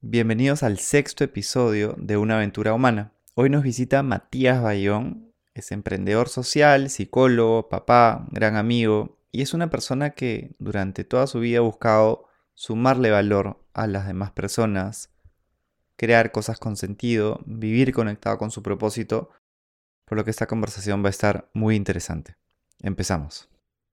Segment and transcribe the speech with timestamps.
[0.00, 3.14] Bienvenidos al sexto episodio de Una aventura humana.
[3.34, 9.70] Hoy nos visita Matías Bayón, es emprendedor social, psicólogo, papá, gran amigo y es una
[9.70, 15.10] persona que durante toda su vida ha buscado sumarle valor a las demás personas,
[15.96, 19.30] crear cosas con sentido, vivir conectado con su propósito,
[20.04, 22.36] por lo que esta conversación va a estar muy interesante.
[22.82, 23.48] Empezamos.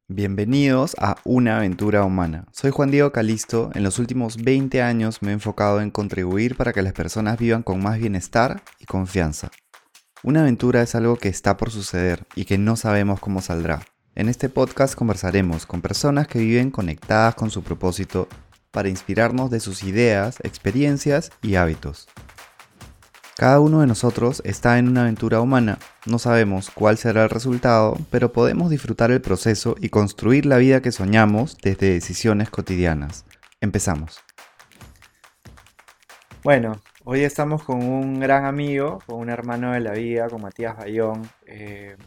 [0.07, 2.45] Bienvenidos a Una aventura humana.
[2.51, 3.71] Soy Juan Diego Calisto.
[3.73, 7.63] En los últimos 20 años me he enfocado en contribuir para que las personas vivan
[7.63, 9.49] con más bienestar y confianza.
[10.21, 13.81] Una aventura es algo que está por suceder y que no sabemos cómo saldrá.
[14.13, 18.27] En este podcast conversaremos con personas que viven conectadas con su propósito
[18.69, 22.07] para inspirarnos de sus ideas, experiencias y hábitos.
[23.37, 25.77] Cada uno de nosotros está en una aventura humana.
[26.05, 30.81] No sabemos cuál será el resultado, pero podemos disfrutar el proceso y construir la vida
[30.81, 33.25] que soñamos desde decisiones cotidianas.
[33.59, 34.21] Empezamos.
[36.45, 40.77] Bueno, hoy estamos con un gran amigo, con un hermano de la vida, con Matías
[40.77, 41.29] Bayón.
[41.45, 41.97] Eh,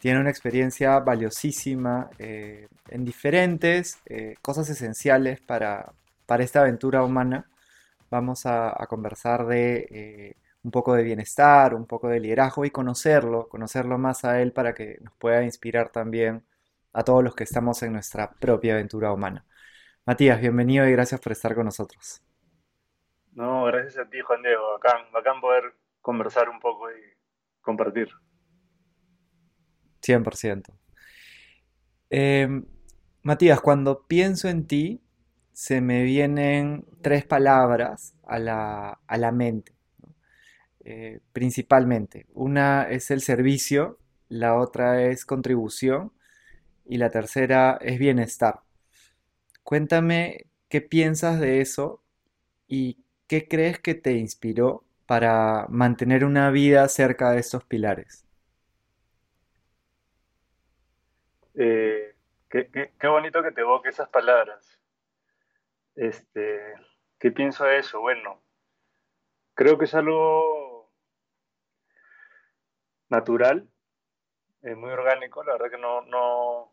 [0.00, 5.94] tiene una experiencia valiosísima eh, en diferentes eh, cosas esenciales para,
[6.26, 7.46] para esta aventura humana
[8.10, 13.48] vamos a, conversar de eh, un poco de bienestar, un poco de liderazgo y conocerlo,
[13.48, 16.44] conocerlo más a él para que nos pueda inspirar también
[16.92, 19.44] a todos los que estamos en nuestra propia aventura humana.
[20.06, 22.22] Matías, bienvenido y gracias por estar con nosotros.
[23.32, 24.72] No, gracias a ti, Juan Diego.
[24.72, 27.00] Bacán, bacán poder conversar un poco y
[27.60, 28.08] compartir.
[30.00, 30.78] 100%.
[32.10, 32.64] Em,
[33.22, 35.03] Matías, cuando pienso en ti,
[35.54, 39.72] se me vienen tres palabras a la, mente,
[40.84, 42.26] eh, principalmente.
[42.34, 46.12] Una es el servicio, la otra es contribución
[46.84, 48.60] y la tercera es bienestar.
[49.62, 52.02] Cuéntame qué piensas de eso
[52.66, 58.26] y qué crees que te inspiró para mantener una vida cerca de estos pilares.
[61.54, 62.12] Eh,
[62.50, 62.68] qué,
[62.98, 64.80] qué, bonito que te evoque esas palabras.
[65.96, 66.74] Este,
[67.18, 68.00] ¿Qué pienso de eso?
[68.00, 68.42] Bueno,
[69.54, 70.92] creo que es algo
[73.08, 73.68] natural,
[74.62, 76.72] muy orgánico, la verdad que no, no,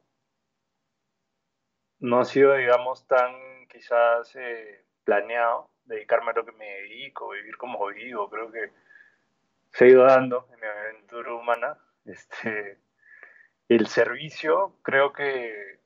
[1.99, 7.57] no ha sido, digamos, tan quizás eh, planeado dedicarme a lo que me dedico, vivir
[7.57, 8.71] como vivo, creo que
[9.71, 11.77] se ha ido dando en mi aventura humana.
[12.05, 12.79] Este,
[13.67, 15.79] el servicio, creo que,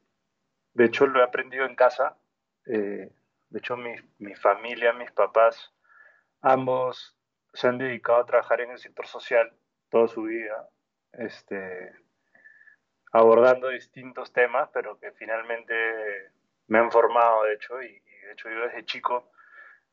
[0.74, 2.18] de hecho, lo he aprendido en casa.
[2.66, 3.12] Eh,
[3.50, 5.74] de hecho, mi, mi familia, mis papás,
[6.42, 7.18] ambos
[7.54, 9.52] se han dedicado a trabajar en el sector social
[9.90, 10.70] toda su vida,
[11.14, 11.94] este,
[13.12, 15.74] abordando distintos temas, pero que finalmente
[16.68, 19.32] me han formado, de hecho, y, de hecho yo desde chico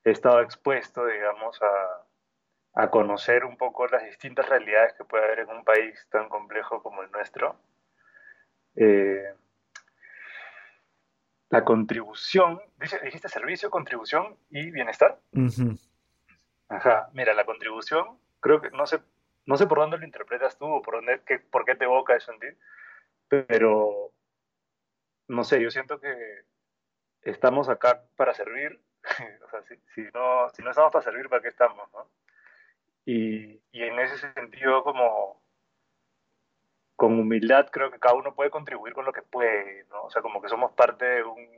[0.04, 5.40] he estado expuesto, digamos, a, a, conocer un poco las distintas realidades que puede haber
[5.40, 7.56] en un país tan complejo como el nuestro.
[8.74, 9.34] Eh,
[11.52, 15.20] la contribución, dijiste servicio, contribución y bienestar.
[16.70, 19.00] Ajá, mira, la contribución, creo que no sé,
[19.44, 22.16] no sé por dónde lo interpretas tú o por, dónde, qué, por qué te evoca
[22.16, 22.46] eso en ti,
[23.28, 24.14] pero
[25.28, 26.46] no sé, yo siento que
[27.20, 28.80] estamos acá para servir,
[29.44, 29.62] o sea,
[29.94, 31.86] si, no, si no estamos para servir, ¿para qué estamos?
[31.92, 32.08] No?
[33.04, 35.41] Y, y en ese sentido, como
[37.02, 40.04] con humildad creo que cada uno puede contribuir con lo que puede, ¿no?
[40.04, 41.48] O sea, como que somos parte de un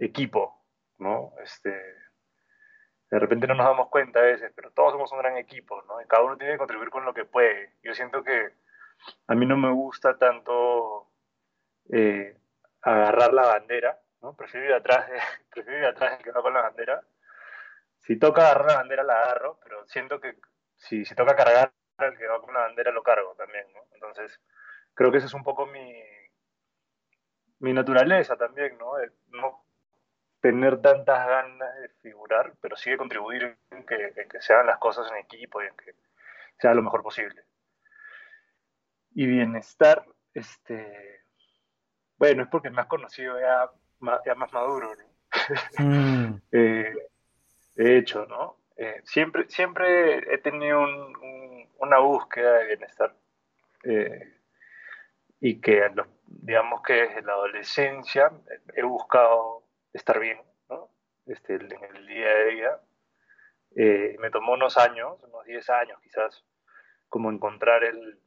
[0.00, 0.66] equipo,
[0.98, 1.34] ¿no?
[1.40, 5.80] Este, de repente no nos damos cuenta a veces, pero todos somos un gran equipo,
[5.82, 6.02] ¿no?
[6.02, 7.76] Y cada uno tiene que contribuir con lo que puede.
[7.84, 8.52] Yo siento que
[9.28, 11.12] a mí no me gusta tanto
[11.92, 12.36] eh,
[12.82, 14.34] agarrar la bandera, ¿no?
[14.34, 15.20] Prefiero ir atrás, de,
[15.54, 17.00] prefiero ir atrás que va con la bandera.
[18.00, 20.34] Si toca agarrar la bandera, la agarro, pero siento que
[20.74, 21.70] si, si toca cargar
[22.08, 23.80] el que va con la bandera lo cargo también, ¿no?
[23.94, 24.40] Entonces,
[24.94, 26.02] creo que esa es un poco mi,
[27.60, 28.96] mi naturaleza también, ¿no?
[28.96, 29.64] De no
[30.40, 34.78] tener tantas ganas de figurar, pero sí de contribuir en que, que se hagan las
[34.78, 35.94] cosas en equipo y en que
[36.58, 37.44] sea lo mejor posible.
[39.12, 41.24] Y bienestar, este,
[42.16, 43.70] bueno, es porque me has conocido ya,
[44.24, 45.84] ya más maduro, ¿no?
[45.84, 46.42] Mm.
[46.52, 46.94] eh,
[47.74, 48.58] de hecho, ¿no?
[48.82, 50.80] Eh, siempre, siempre he tenido
[51.80, 53.14] una búsqueda de bienestar
[53.84, 54.38] eh,
[55.38, 55.86] y que,
[56.24, 58.32] digamos que desde la adolescencia
[58.74, 60.40] he buscado estar bien
[60.70, 60.88] ¿no?
[61.26, 62.80] este, en el día a día.
[63.76, 66.42] Eh, me tomó unos años, unos 10 años quizás,
[67.10, 68.18] como encontrar el,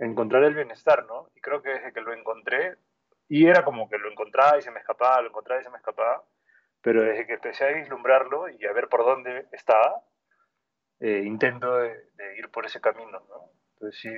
[0.00, 1.30] encontrar el bienestar, ¿no?
[1.36, 2.78] Y creo que desde que lo encontré,
[3.28, 5.76] y era como que lo encontraba y se me escapaba, lo encontraba y se me
[5.78, 6.24] escapaba,
[6.82, 10.04] pero desde que empecé a vislumbrarlo y a ver por dónde estaba,
[11.00, 13.50] eh, intento de, ir por ese camino, ¿no?
[13.74, 14.10] Entonces sí,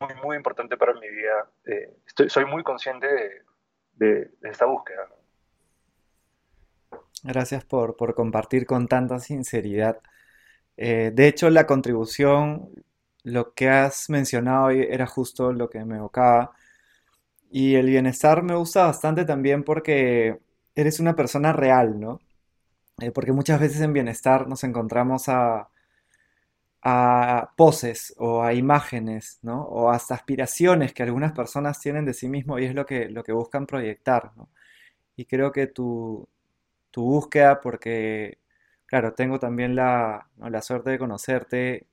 [0.00, 1.50] muy, muy importante para mi vida.
[1.64, 3.06] Eh, estoy, soy muy consciente
[3.92, 5.08] de, esta búsqueda.
[7.22, 10.00] Gracias por, por, compartir con tanta sinceridad.
[10.76, 12.70] Eh, de hecho, la contribución,
[13.24, 16.52] lo que has mencionado era justo lo que me evocaba.
[17.50, 20.38] Y el bienestar me gusta bastante también porque
[20.74, 22.20] eres una persona real, ¿no?
[23.00, 25.70] Eh, porque muchas veces en bienestar nos encontramos a,
[26.82, 29.62] a poses o a imágenes, ¿no?
[29.64, 33.24] O hasta aspiraciones que algunas personas tienen de sí mismo y es lo que, lo
[33.24, 34.48] que buscan proyectar, ¿no?
[35.16, 36.28] Y creo que tu,
[36.90, 38.38] tu búsqueda, porque,
[38.86, 41.86] claro, tengo también la, la suerte de conocerte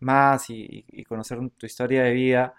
[0.00, 2.54] más y, conocer tu historia de vida,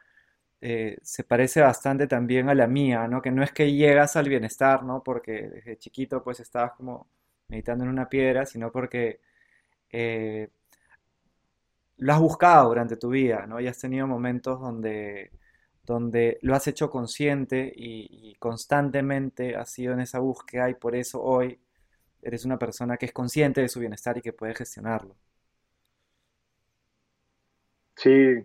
[0.61, 3.21] eh, se parece bastante también a la mía, ¿no?
[3.21, 5.03] Que no es que llegas al bienestar, ¿no?
[5.03, 7.07] Porque desde chiquito pues estabas como
[7.47, 9.19] meditando en una piedra, sino porque
[9.91, 10.49] eh,
[11.97, 13.59] lo has buscado durante tu vida, ¿no?
[13.59, 15.31] Y has tenido momentos donde,
[15.85, 21.21] donde lo has hecho consciente y, constantemente has sido en esa búsqueda y por eso
[21.21, 21.59] hoy
[22.23, 25.15] eres una persona que es consciente de su bienestar y que puede gestionarlo.
[27.95, 28.43] Sí,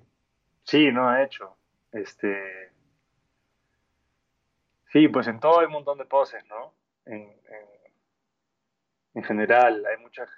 [0.65, 1.56] sí, no ha hecho.
[1.97, 2.73] Este,
[4.93, 6.75] sí, pues en todo hay un montón de poses, ¿no?
[7.07, 7.35] En,
[9.15, 10.29] en general, hay muchas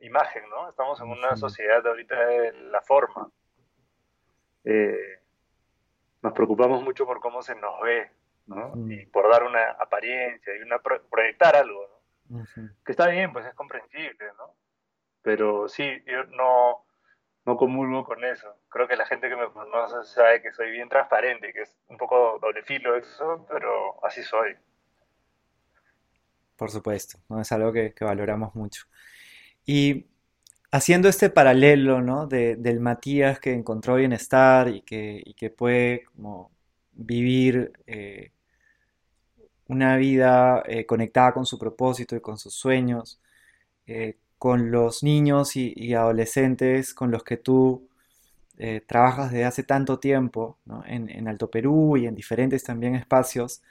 [0.00, 0.68] imagen, ¿no?
[0.68, 3.30] Estamos en una sociedad ahorita de la forma.
[4.64, 5.20] Eh,
[6.22, 8.10] nos preocupamos mucho por cómo se nos ve,
[8.46, 8.72] ¿no?
[8.88, 11.86] Y por dar una apariencia y una proyectar algo,
[12.28, 12.44] ¿no?
[12.84, 14.54] Que está bien, pues es comprensible, ¿no?
[15.22, 16.84] Pero sí, yo no,
[17.46, 18.54] no comulgo con eso.
[18.68, 21.96] Creo que la gente que me conoce sabe que soy bien transparente, que es un
[21.96, 24.54] poco doble filo eso, pero así soy.
[26.56, 28.84] Por supuesto, no es algo que valoramos mucho.
[29.64, 30.10] Y
[30.70, 32.26] haciendo este paralelo, ¿no?
[32.26, 36.04] del Matías que encontró bienestar y que, que puede
[36.92, 38.32] vivir eh,
[39.66, 43.20] una vida eh, conectada con su propósito y con sus sueños,
[43.86, 47.88] eh, con los niños y, adolescentes con los que tú
[48.86, 53.62] trabajas desde hace tanto tiempo, en, en Alto Perú y en diferentes también espacios,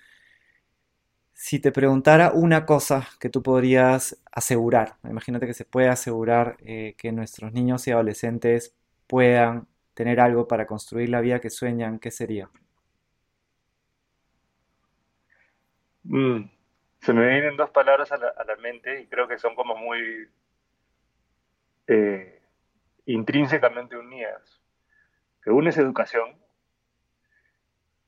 [1.42, 6.95] si te preguntara una cosa que tú podrías asegurar, imagínate que se puede asegurar eh,
[6.98, 8.75] que nuestros niños y adolescentes
[9.07, 12.50] puedan tener algo para construir la vida que sueñan, ¿qué sería?
[16.04, 16.50] Mm,
[17.00, 20.27] se me vienen dos palabras a la, mente y creo que son como muy
[21.89, 22.41] eh,
[23.06, 24.62] intrínsecamente unidas.
[25.41, 26.38] Que una es educación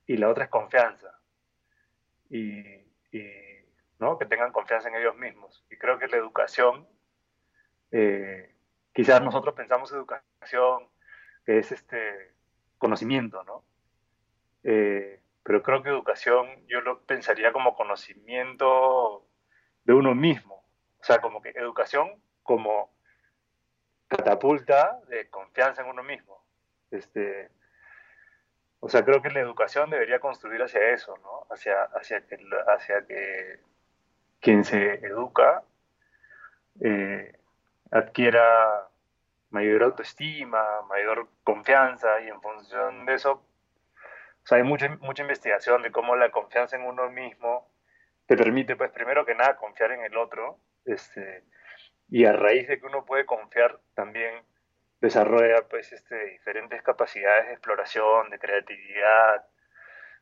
[0.07, 1.19] y la otra es confianza.
[2.29, 2.81] Y
[3.11, 3.23] y
[3.99, 4.17] ¿no?
[4.17, 5.63] que tengan confianza en ellos mismos.
[5.69, 6.87] Y creo que la educación,
[7.91, 8.55] eh,
[8.93, 10.87] quizás nosotros pensamos educación,
[11.45, 12.33] que es este
[12.77, 13.63] conocimiento, ¿no?
[14.63, 19.27] Eh, pero creo que educación yo lo pensaría como conocimiento
[19.83, 20.63] de uno mismo.
[20.99, 22.91] O sea, como que educación como
[24.11, 26.43] catapulta de confianza en uno mismo.
[26.91, 27.49] Este,
[28.81, 31.47] o sea, creo que la educación debería construir hacia eso, ¿no?
[31.49, 32.37] Hacia, hacia, que,
[32.67, 33.59] hacia que
[34.41, 35.63] quien se educa
[36.81, 37.37] eh,
[37.89, 38.89] adquiera
[39.49, 43.31] mayor autoestima, mayor confianza y en función de eso,
[44.43, 47.69] o sea, hay mucha, mucha investigación de cómo la confianza en uno mismo
[48.25, 51.43] te permite, pues, primero que nada, confiar en el otro, este,
[52.11, 54.43] y a raíz de que uno puede confiar también
[54.99, 59.45] desarrolla pues este, diferentes capacidades de exploración, de creatividad,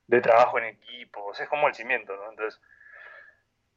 [0.07, 2.29] de trabajo en equipo, es como el cimiento, ¿no?
[2.29, 2.61] Entonces,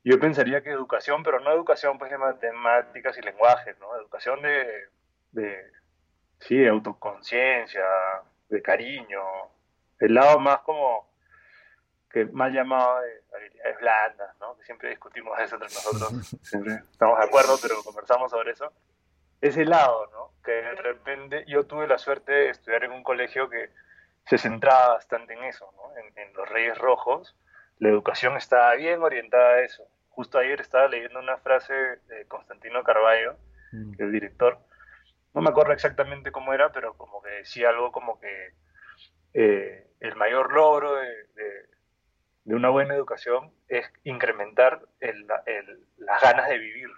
[0.04, 3.96] yo pensaría que educación, pero no educación pues de matemáticas y lenguajes, ¿no?
[3.96, 4.88] Educación de,
[5.32, 5.72] de
[6.38, 7.84] sí, de autoconciencia,
[8.48, 9.22] de cariño,
[10.00, 11.11] el lado más como
[12.12, 14.56] que más llamado de habilidades blandas, ¿no?
[14.56, 18.72] Que siempre discutimos eso entre nosotros, siempre estamos de acuerdo, pero conversamos sobre eso
[19.40, 20.30] ese lado, ¿no?
[20.44, 23.70] Que de repente yo tuve la suerte de estudiar en un colegio que
[24.26, 25.96] se centraba bastante en eso, ¿no?
[25.96, 27.36] En, los Reyes Rojos,
[27.78, 29.84] la educación estaba bien orientada a eso.
[30.10, 33.36] Justo ayer estaba leyendo una frase de Constantino Carballo,
[33.72, 33.94] mm.
[33.98, 34.58] el director,
[35.34, 38.52] no me acuerdo exactamente cómo era, pero como que decía algo como que
[39.34, 41.71] eh, el mayor logro de,
[42.44, 46.88] una buena educación es incrementar las ganas de vivir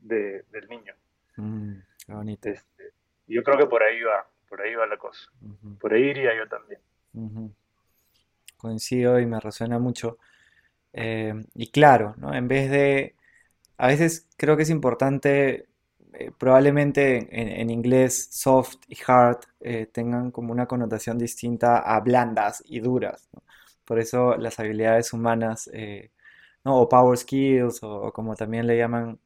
[0.00, 0.94] del niño.
[1.36, 1.74] Mm,
[2.08, 2.48] bonito.
[2.48, 2.92] Este,
[3.26, 5.30] yo creo que por ahí va, por ahí va la cosa.
[5.80, 6.80] Por ahí iría yo también.
[8.56, 10.18] Coincido y me resuena mucho.
[10.92, 12.34] Eh, y claro, ¿no?
[12.34, 13.14] En vez de...
[13.76, 15.68] A veces creo que es importante,
[16.14, 22.60] eh, probablemente en, inglés soft y hard eh, tengan como una connotación distinta a blandas
[22.66, 23.28] y duras.
[23.88, 25.70] Por eso las habilidades humanas,
[26.64, 26.76] ¿no?
[26.80, 29.18] o power skills, o, como también le llaman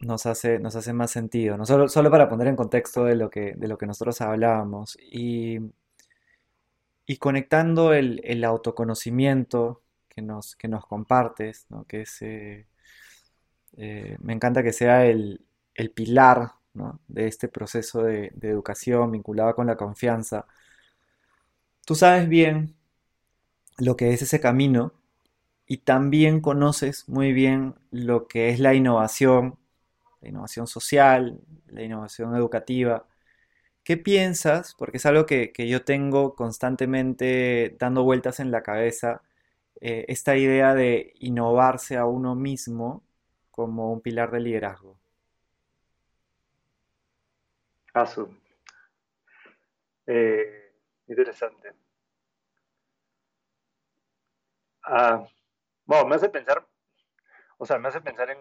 [0.00, 1.66] nos hace, nos hace más sentido, ¿no?
[1.66, 4.96] Solo, solo para poner en contexto de lo que, de lo que nosotros hablábamos.
[5.00, 5.58] Y,
[7.10, 12.66] y conectando el, autoconocimiento que nos, que nos compartes, que es, eh,
[13.76, 15.44] eh, me encanta que sea el,
[15.94, 16.52] pilar
[17.08, 20.46] de este proceso de, educación vinculado con la confianza.
[21.90, 22.76] Tú sabes bien
[23.76, 24.92] lo que es ese camino
[25.66, 29.58] y también conoces muy bien lo que es la innovación,
[30.20, 33.08] la innovación social, la innovación educativa.
[33.82, 34.76] ¿Qué piensas?
[34.76, 39.22] Porque es algo que, yo tengo constantemente dando vueltas en la cabeza,
[39.80, 43.02] eh, esta idea de innovarse a uno mismo
[43.50, 44.96] como un pilar de liderazgo.
[47.94, 48.32] Asu.
[50.06, 50.70] Eh,
[51.08, 51.79] interesante.
[54.82, 55.26] Ah,
[55.84, 56.66] bueno, me hace pensar,
[57.58, 58.38] o sea, me hace pensar en,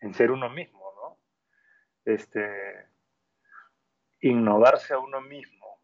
[0.00, 0.86] en, ser uno mismo
[2.06, 2.88] este,
[4.20, 5.80] innovarse a uno mismo.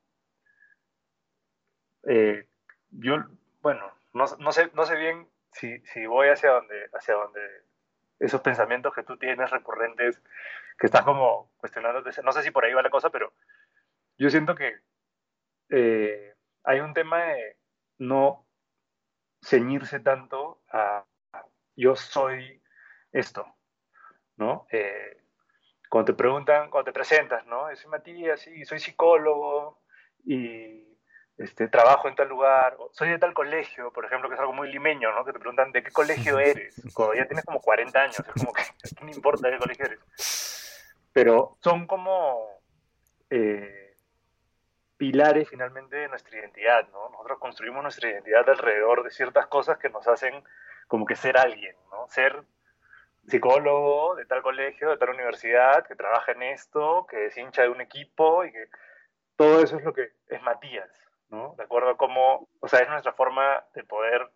[2.04, 2.48] Eh,
[2.90, 3.16] yo,
[3.60, 7.40] bueno, no, sé, no sé bien si, voy hacia donde, hacia donde
[8.20, 10.22] esos pensamientos que tú tienes recurrentes,
[10.78, 13.32] que estás como cuestionando, no sé si por ahí va la cosa, pero
[14.16, 14.80] yo siento que
[15.70, 16.31] eh,
[16.64, 17.56] hay un tema de
[17.98, 18.46] no
[19.42, 21.04] ceñirse tanto a
[21.76, 22.62] yo soy
[23.12, 23.46] esto,
[24.36, 24.66] ¿no?
[24.70, 25.22] Eh,
[25.88, 27.74] cuando te preguntan, cuando te presentas, ¿no?
[27.74, 29.82] Soy Matías, sí, soy psicólogo
[30.24, 30.98] y
[31.36, 34.70] este, trabajo en tal lugar, soy de tal colegio, por ejemplo, que es algo muy
[34.70, 35.24] limeño, ¿no?
[35.24, 38.52] Que te preguntan de qué colegio eres, cuando ya tienes como 40 años, es como
[38.52, 38.62] que
[39.02, 40.00] no importa de qué colegio eres.
[41.12, 42.62] Pero son como
[43.28, 43.81] eh,
[45.02, 47.08] pilares finalmente de nuestra identidad, ¿no?
[47.08, 50.44] Nosotros construimos nuestra identidad alrededor de ciertas cosas que nos hacen
[50.86, 52.06] como que ser alguien, ¿no?
[52.06, 52.44] Ser
[53.26, 57.70] psicólogo de tal colegio, de tal universidad, que trabaja en esto, que es hincha de
[57.70, 58.68] un equipo y que
[59.34, 60.88] todo eso es lo que es Matías,
[61.30, 61.56] ¿no?
[61.56, 64.30] De acuerdo a cómo, o sea, es nuestra forma de poder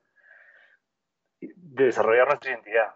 [1.41, 2.93] de desarrollar nuestra identidad.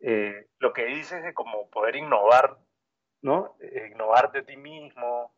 [0.00, 2.58] Eh, lo que dices de como poder innovar,
[3.22, 3.54] ¿no?
[3.60, 5.32] Eh, innovar ti mismo,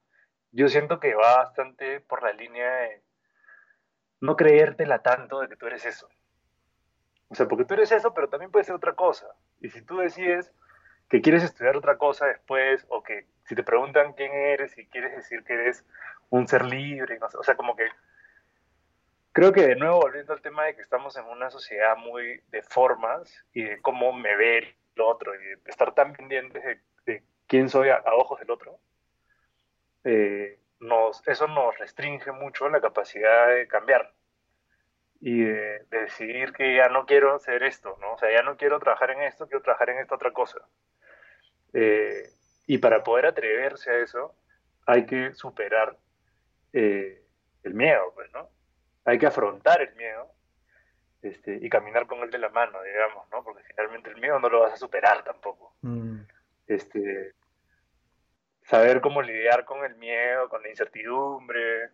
[0.56, 3.02] yo siento que va bastante por la línea de
[4.20, 6.08] no creértela tanto de que tú eres eso.
[7.28, 9.26] O sea, porque tú eres eso, pero también puede ser otra cosa.
[9.60, 10.52] Y si tú decides
[11.08, 15.14] que quieres estudiar otra cosa después, o que si te preguntan quién eres y quieres
[15.14, 15.84] decir que eres
[16.30, 17.88] un ser libre, o sea, como que
[19.32, 22.62] creo que de nuevo volviendo al tema de que estamos en una sociedad muy de
[22.62, 26.62] formas y de cómo me ve el otro y de estar tan pendientes
[27.04, 28.80] de, quién soy a, ojos del otro,
[30.08, 34.12] eh, nos, eso nos restringe mucho la capacidad de cambiar
[35.20, 38.12] y de, decidir que ya no quiero hacer esto, ¿no?
[38.12, 40.60] O sea, ya no quiero trabajar en esto, quiero trabajar en esta otra cosa.
[41.72, 42.22] Eh,
[42.68, 44.36] y para poder atreverse a eso,
[44.86, 45.96] hay que superar
[46.72, 47.25] eh,
[47.64, 48.48] el miedo, pues, ¿no?
[49.04, 50.30] Hay que afrontar el miedo
[51.22, 53.42] este, y caminar con él de la mano, digamos, ¿no?
[53.42, 55.75] Porque finalmente el miedo no lo vas a superar tampoco.
[55.80, 56.20] Mm.
[56.68, 57.34] Este,
[58.66, 61.90] saber cómo lidiar con el miedo, con la incertidumbre,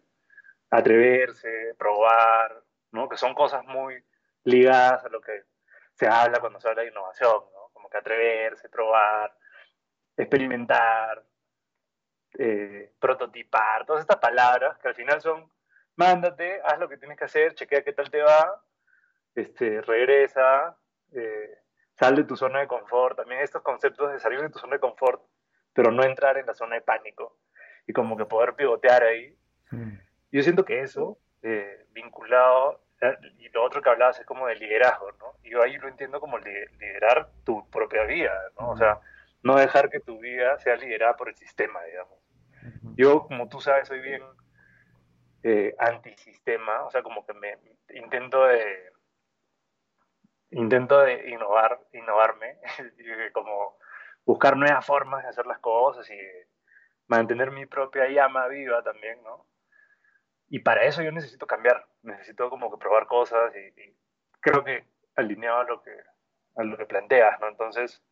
[0.70, 2.62] atreverse, probar,
[3.10, 4.02] que son cosas muy
[4.44, 5.44] ligadas a lo que
[5.94, 9.34] se habla cuando se habla de innovación, como que atreverse, probar,
[10.16, 11.22] experimentar,
[12.38, 15.50] eh, prototipar, todas estas palabras que al final son,
[15.96, 18.62] mándate, haz lo que tienes que hacer, chequea qué tal te va,
[19.34, 20.78] este, regresa,
[21.12, 21.58] eh,
[21.98, 24.80] sal de tu zona de confort, también estos conceptos de salir de tu zona de
[24.80, 25.22] confort,
[25.72, 27.38] pero no entrar en la zona de pánico
[27.86, 29.36] y como que poder pivotear ahí.
[29.70, 29.98] Mm.
[30.32, 32.82] Yo siento que eso, eh, vinculado
[33.38, 35.34] y lo otro que hablabas es como de liderazgo, ¿no?
[35.42, 38.70] Y yo ahí lo entiendo como liderar tu propia vida, ¿no?
[38.70, 39.00] O sea,
[39.42, 42.16] no dejar que tu vida sea liderada por el sistema, digamos.
[42.94, 44.22] Yo, como tú sabes, soy bien
[45.42, 47.58] eh, antisistema, o sea, como que me
[47.92, 48.92] intento de
[50.50, 52.58] intento de innovar, innovarme,
[53.32, 53.78] como
[54.24, 56.18] buscar nuevas formas de hacer las cosas y
[57.06, 59.46] mantener mi propia llama viva también, ¿no?
[60.48, 63.96] Y para eso yo necesito cambiar, necesito como que probar cosas y,
[64.40, 64.84] creo que
[65.16, 65.96] alineado a lo que,
[66.56, 67.48] a lo que planteas, ¿no?
[67.48, 68.02] Entonces,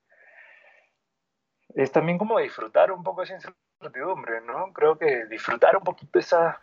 [1.75, 4.73] es también como disfrutar un poco esa incertidumbre, ¿no?
[4.73, 6.61] Creo que disfrutar un poquito esa,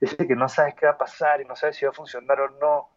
[0.00, 2.40] ese que no sabes qué va a pasar y no sabes si va a funcionar
[2.40, 2.90] o no,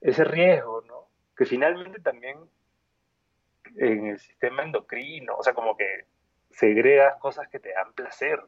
[0.00, 1.10] ese riesgo, ¿no?
[1.36, 2.38] Que finalmente también
[3.76, 6.06] en el sistema endocrino, o sea, como que
[6.50, 8.42] segregas cosas que te dan placer.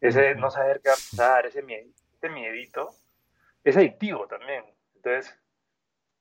[0.00, 2.90] Ese no saber qué va a pasar, ese, ese miedito,
[3.62, 4.64] es adictivo también.
[4.96, 5.38] Entonces,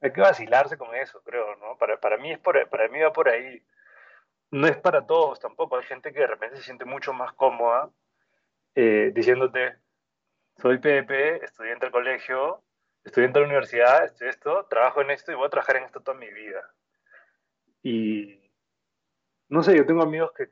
[0.01, 1.77] hay que vacilarse con eso, creo, ¿no?
[1.77, 3.63] Para, para, mí, es por, para mí va por ahí.
[4.51, 5.77] No es para todos tampoco.
[5.77, 7.89] Hay gente que de repente se siente mucho más cómoda
[8.75, 9.75] eh, diciéndote,
[10.57, 12.63] soy PP, estudiante del colegio,
[13.03, 16.01] estudiante de la universidad, estoy esto, trabajo en esto y voy a trabajar en esto
[16.01, 16.69] toda mi vida.
[17.83, 18.39] Y
[19.49, 20.49] no sé, yo tengo amigos que,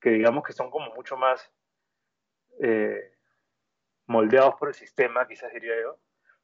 [0.00, 1.50] que, digamos que son como mucho más
[2.60, 3.16] eh,
[4.06, 5.98] moldeados por el sistema, quizás diría yo,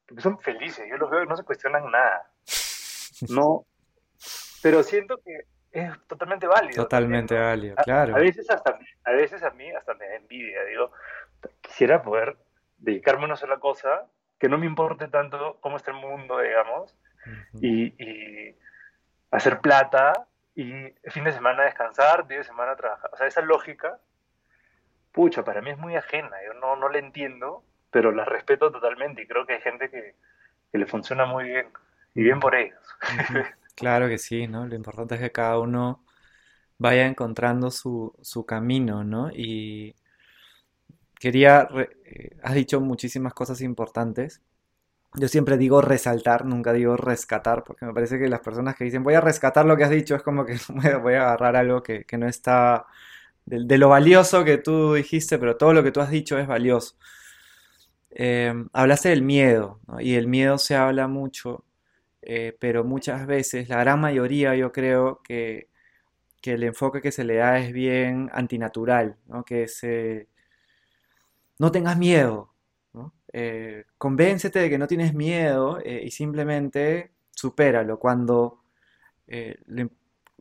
[0.07, 2.31] porque son felices, yo los veo y no se cuestionan nada.
[3.29, 3.67] No,
[4.63, 6.83] pero siento que es totalmente válido.
[6.83, 8.15] Totalmente válido, claro.
[8.15, 10.91] A, veces hasta, a veces a mí hasta me da envidia, digo,
[11.61, 12.37] quisiera poder
[12.77, 14.07] dedicarme a una sola cosa,
[14.39, 16.97] que no me importe tanto cómo está el mundo, digamos,
[17.61, 18.57] y, y,
[19.31, 20.71] hacer plata y
[21.09, 23.09] fin de semana descansar, día de semana trabajar.
[23.13, 23.99] O sea, esa lógica,
[25.11, 29.23] pucha, para mí es muy ajena, yo no, no la entiendo, pero la respeto totalmente
[29.23, 30.15] y creo que hay gente que,
[30.73, 31.67] le funciona muy bien
[32.13, 32.79] y bien por ellos.
[33.73, 34.67] Claro que sí, ¿no?
[34.67, 36.03] Lo importante es que cada uno
[36.77, 39.31] vaya encontrando su, su camino, ¿no?
[39.31, 39.95] Y
[41.17, 41.67] quería,
[42.05, 44.41] eh, has dicho muchísimas cosas importantes.
[45.15, 49.03] Yo siempre digo resaltar, nunca digo rescatar, porque me parece que las personas que dicen
[49.03, 50.57] voy a rescatar lo que has dicho es como que
[51.03, 52.85] voy a agarrar algo que, no está
[53.45, 56.95] de, lo valioso que tú dijiste, pero todo lo que tú has dicho es valioso.
[58.11, 61.65] Eh, hablaste del miedo, y el miedo se habla mucho,
[62.21, 65.69] eh, pero muchas veces, la gran mayoría yo creo que,
[66.43, 69.43] el enfoque que se le da es bien antinatural, ¿no?
[69.45, 70.27] que se...
[71.59, 72.50] no tengas miedo,
[73.33, 77.99] eh, convéncete de que no tienes miedo y simplemente supéralo.
[77.99, 78.61] Cuando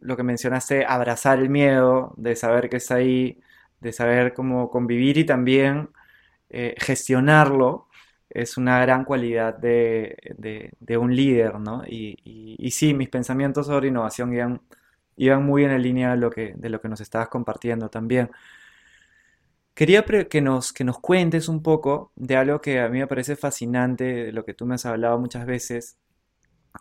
[0.00, 3.40] lo que mencionaste, abrazar el miedo, de saber que está ahí,
[3.80, 5.90] de saber cómo convivir y también
[6.50, 7.88] eh, gestionarlo
[8.30, 10.16] es una gran cualidad de,
[10.98, 11.82] un líder, ¿no?
[11.86, 14.60] Y, sí, mis pensamientos sobre innovación iban,
[15.16, 18.30] iban muy en la línea de lo, que, de lo que nos estabas compartiendo también.
[19.80, 23.34] Quería que nos, que nos cuentes un poco de algo que a mí me parece
[23.34, 25.98] fascinante, de lo que tú me has hablado muchas veces,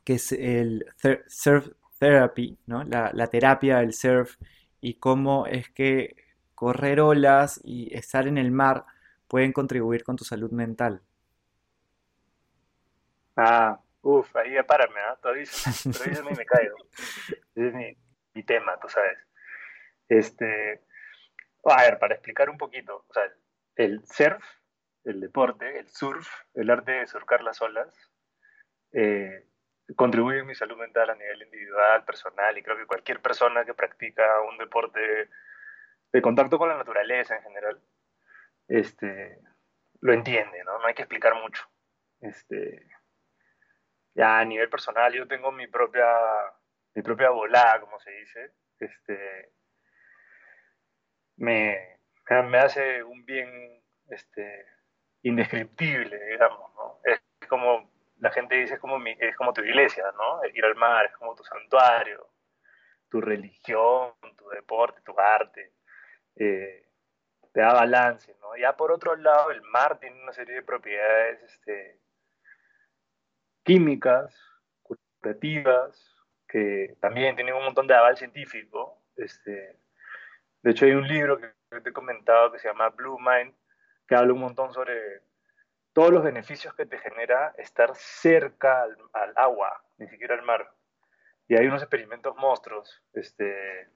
[0.03, 0.85] que es el
[1.29, 2.83] surf therapy, ¿no?
[2.83, 4.35] la, la terapia del surf
[4.81, 6.17] y cómo es que
[6.55, 8.83] correr olas y estar en el mar
[9.29, 11.01] pueden contribuir con tu salud mental?
[13.37, 15.17] Ah, uff, ahí párame, ¿ah?
[15.21, 15.45] Todavía,
[15.83, 16.75] todavía me caigo.
[17.55, 17.97] es mi,
[18.33, 19.17] mi, tema, tú sabes.
[20.09, 20.81] Este,
[21.63, 23.23] a ver, para explicar un poquito, o sea,
[23.75, 24.43] el surf,
[25.03, 27.93] el deporte, el surf, el arte de surcar las olas,
[28.91, 29.45] eh,
[29.95, 33.73] contribuye a mi salud mental a nivel individual, personal, y creo que cualquier persona que
[33.73, 35.29] practica un deporte
[36.11, 37.81] de contacto con la naturaleza en general,
[38.67, 39.39] este,
[40.01, 40.79] lo entiende, ¿no?
[40.79, 41.63] No hay que explicar mucho.
[42.21, 42.87] Este,
[44.13, 46.07] ya a nivel personal, yo tengo mi propia,
[46.93, 49.51] mi propia volada, como se dice, este,
[51.39, 51.97] me,
[52.29, 54.65] me hace un bien este,
[55.23, 56.99] indescriptible, digamos, ¿no?
[57.03, 60.41] Es como, la gente dice, es como, mi, es como tu iglesia, ¿no?
[60.53, 62.29] Ir al mar es como tu santuario,
[63.09, 65.73] tu religión, tu deporte, tu arte.
[66.35, 66.85] Eh,
[67.53, 68.55] te da balance, ¿no?
[68.57, 71.99] Ya por otro lado, el mar tiene una serie de propiedades este,
[73.63, 74.35] químicas,
[74.83, 76.15] curativas,
[76.47, 79.01] que también tienen un montón de aval científico.
[79.15, 79.77] Este,
[80.61, 83.53] de hecho, hay un libro que te he comentado que se llama Blue Mind,
[84.07, 85.21] que habla un montón sobre
[85.93, 90.71] todos los beneficios que te genera estar cerca al, agua, ni siquiera al mar.
[91.47, 93.87] Y hay unos experimentos monstruos, este,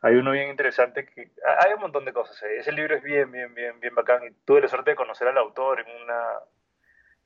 [0.00, 2.42] hay uno bien interesante que hay un montón de cosas.
[2.42, 2.58] ¿eh?
[2.58, 5.38] Ese libro es bien, bien, bien, bien bacán y tuve la suerte de conocer al
[5.38, 6.40] autor en una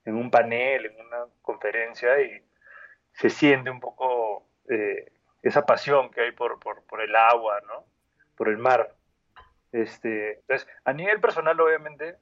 [0.05, 2.43] en un panel, en una conferencia y
[3.13, 7.85] se siente un poco eh, esa pasión que hay por, por, por, el agua, ¿no?
[8.41, 8.97] Por el mar.
[9.71, 12.17] Este, entonces, a nivel personal, obviamente,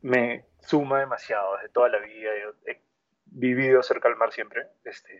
[0.00, 2.30] me suma demasiado desde toda la vida.
[2.40, 2.82] Yo he
[3.26, 4.66] vivido cerca del mar siempre.
[4.82, 5.14] Este,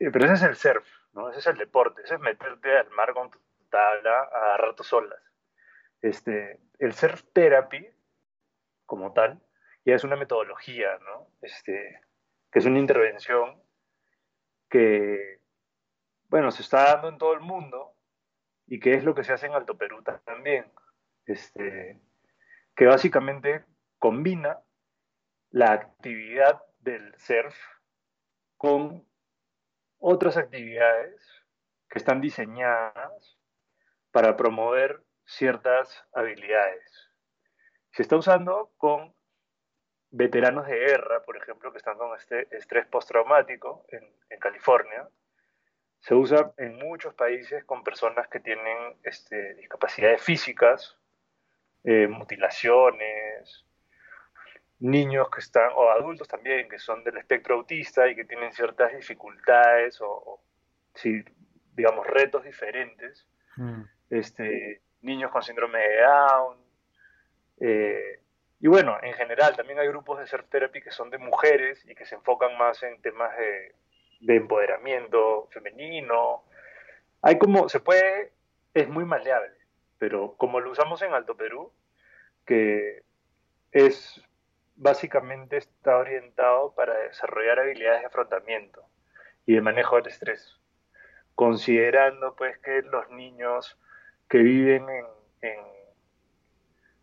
[0.00, 1.30] eh, pero ese es el surf ¿no?
[1.30, 3.38] Ese es el deporte, ese es meterte al mar con tu
[3.70, 5.22] tabla, a tus olas.
[6.02, 7.88] Este, el surf therapy,
[8.86, 9.40] como tal,
[9.84, 11.28] ya es una metodología, ¿no?
[11.42, 12.00] Este,
[12.50, 13.62] que es una intervención
[14.68, 15.37] que,
[16.28, 17.94] bueno, se está dando en todo el mundo
[18.66, 20.70] y que es lo que se hace en Alto Perú también,
[21.24, 22.00] este,
[22.76, 23.64] que básicamente
[23.98, 24.60] combina
[25.50, 27.56] la actividad del surf
[28.56, 29.06] con
[29.98, 31.20] otras actividades
[31.88, 33.38] que están diseñadas
[34.10, 37.10] para promover ciertas habilidades.
[37.92, 39.14] Se está usando con
[40.10, 45.08] veteranos de guerra, por ejemplo, que están con este estrés postraumático en, en California.
[46.00, 50.96] Se usa en muchos países con personas que tienen este, discapacidades físicas,
[51.84, 53.64] eh, mutilaciones,
[54.80, 58.94] niños que están, o adultos también, que son del espectro autista y que tienen ciertas
[58.94, 60.40] dificultades o,
[61.74, 63.26] digamos, retos diferentes.
[63.56, 63.82] Mm.
[64.10, 66.58] Este, niños con síndrome de Down.
[67.60, 68.20] Eh,
[68.60, 71.94] y bueno, en general, también hay grupos de surf therapy que son de mujeres y
[71.94, 73.74] que se enfocan más en temas de,
[74.20, 76.44] de empoderamiento femenino.
[77.22, 78.32] Hay como, se puede,
[78.74, 79.54] es muy maleable,
[79.98, 81.72] pero como lo usamos en Alto Perú,
[82.44, 83.02] que
[83.72, 84.22] es
[84.76, 88.84] básicamente está orientado para desarrollar habilidades de afrontamiento
[89.44, 90.56] y de manejo del estrés,
[91.34, 93.76] considerando pues que los niños
[94.28, 94.86] que viven
[95.40, 95.60] en,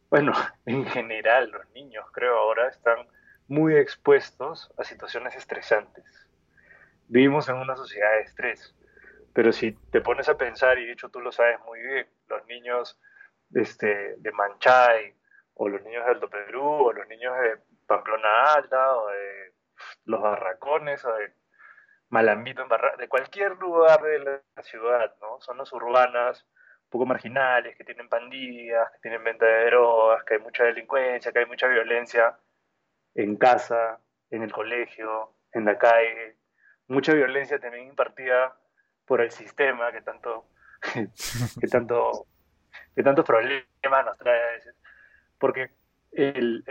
[0.10, 0.32] bueno,
[0.66, 3.08] en general los niños creo ahora están
[3.48, 6.25] muy expuestos a situaciones estresantes.
[7.08, 8.76] Vivimos en una sociedad de estrés,
[9.34, 12.46] pero si te pones a pensar, y de hecho tú lo sabes muy bien, los
[12.48, 13.00] niños
[13.54, 15.14] este, de Manchay,
[15.56, 19.54] o los niños de Alto Perú, o los niños de Pamplona Alta, o de
[20.06, 21.34] los Barracones, o de
[22.10, 25.40] Malambito, en Barra de cualquier lugar de la ciudad, ¿no?
[25.42, 26.46] Zonas urbanas,
[26.86, 31.32] un poco marginales, que tienen pandillas, que tienen venta de drogas, que hay mucha delincuencia,
[31.32, 32.38] que hay mucha violencia
[33.16, 36.38] en casa, en el colegio, en la calle,
[36.88, 38.58] mucha violencia también impartida
[39.06, 40.46] por el sistema que tanto,
[41.60, 42.28] que tanto,
[42.96, 44.76] que tantos problemas nos trae a veces
[45.38, 45.70] porque
[46.12, 46.64] el,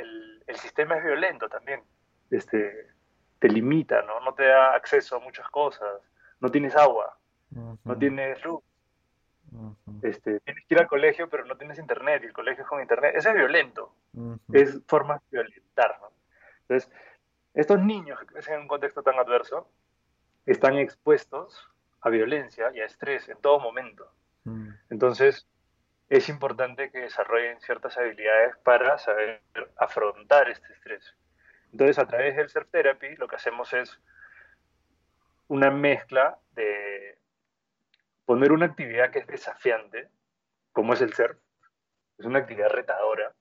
[0.47, 1.83] el, sistema es violento también.
[2.31, 2.89] Este,
[3.39, 4.21] te limita, ¿no?
[4.21, 6.01] No te da acceso a muchas cosas.
[6.41, 7.17] No tienes agua,
[7.51, 8.63] no tienes luz.
[10.03, 12.81] este, tienes que ir al colegio, pero no tienes internet, y el colegio es con
[12.81, 13.15] internet.
[13.17, 13.95] Eso es violento.
[14.53, 16.11] Es forma de violentar, ¿no?
[16.63, 16.91] Entonces,
[17.53, 19.69] estos niños que crecen en un contexto tan adverso
[20.47, 24.11] están expuestos a violencia y a estrés en todo momento.
[24.91, 25.49] Entonces,
[26.11, 29.43] es importante que desarrollen ciertas habilidades para saber
[29.79, 31.15] afrontar este estrés.
[31.73, 33.99] Entonces, a través del surf therapy, lo que hacemos es
[35.49, 37.19] una mezcla de
[38.27, 40.11] poner una actividad que es desafiante,
[40.73, 41.39] como es el surf,
[42.19, 43.35] es una actividad retadora,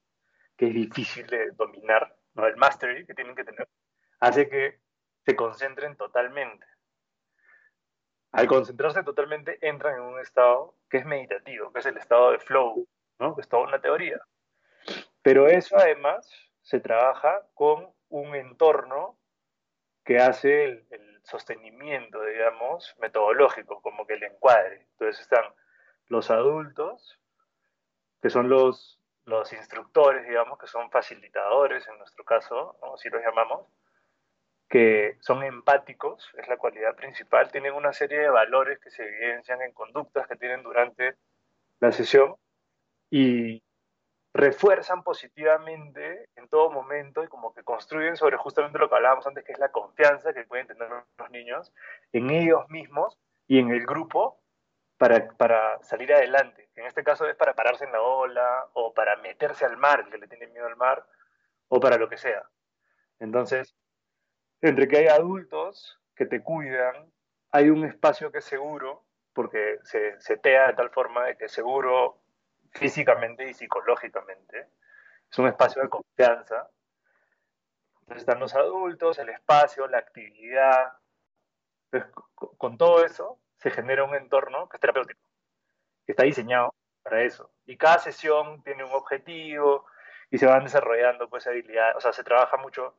[0.55, 2.47] que es difícil de dominar, ¿no?
[2.47, 3.67] el mastery que tienen que tener,
[4.19, 4.79] hace que
[5.25, 6.65] se concentren totalmente
[8.33, 12.39] al concentrarse totalmente entran en un estado que es meditativo, que es el estado de
[12.39, 12.87] flow,
[13.19, 13.35] ¿no?
[13.35, 14.19] que es toda una teoría.
[15.21, 16.29] Pero eso además
[16.61, 19.17] se trabaja con un entorno
[20.03, 24.87] que hace el, sostenimiento, digamos, metodológico, como que el encuadre.
[24.91, 25.45] Entonces están
[26.07, 27.17] los adultos,
[28.21, 32.95] que son los, los instructores, digamos, que son facilitadores en nuestro caso, ¿no?
[32.95, 33.67] así los llamamos,
[34.73, 39.61] que son empáticos, es la cualidad principal, tienen una serie de valores que se evidencian
[39.61, 41.13] en conductas que tienen durante
[41.79, 42.37] la sesión
[43.11, 43.61] y
[44.33, 49.43] refuerzan positivamente en todo momento y como que construyen sobre justamente lo que hablábamos antes,
[49.43, 51.71] que es la confianza que pueden tener los niños
[52.11, 54.41] en ellos mismos y en el grupo
[54.97, 56.71] para, para salir adelante.
[56.73, 60.09] En este caso es para pararse en la ola o para meterse al mar, el
[60.09, 61.05] que le tiene miedo al mar,
[61.67, 62.41] o para lo que sea.
[63.19, 63.75] Entonces,
[64.69, 67.11] entre que hay adultos que te cuidan,
[67.51, 72.21] hay un espacio que es seguro, porque se setea de tal forma que es seguro
[72.71, 74.69] físicamente y psicológicamente.
[75.29, 76.69] Es un espacio de confianza.
[78.01, 80.93] Entonces están los adultos, el espacio, la actividad.
[82.37, 85.21] con todo eso se genera un entorno que es terapéutico,
[86.05, 86.73] que está diseñado
[87.03, 87.51] para eso.
[87.65, 89.85] Y cada sesión tiene un objetivo
[90.31, 92.95] y se van desarrollando pues habilidades, o sea, se trabaja mucho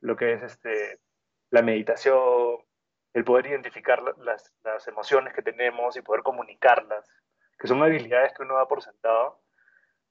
[0.00, 1.00] lo que es este,
[1.50, 2.58] la meditación,
[3.12, 7.06] el poder identificar las, las, emociones que tenemos y poder comunicarlas,
[7.58, 9.40] que son habilidades que uno da por sentado,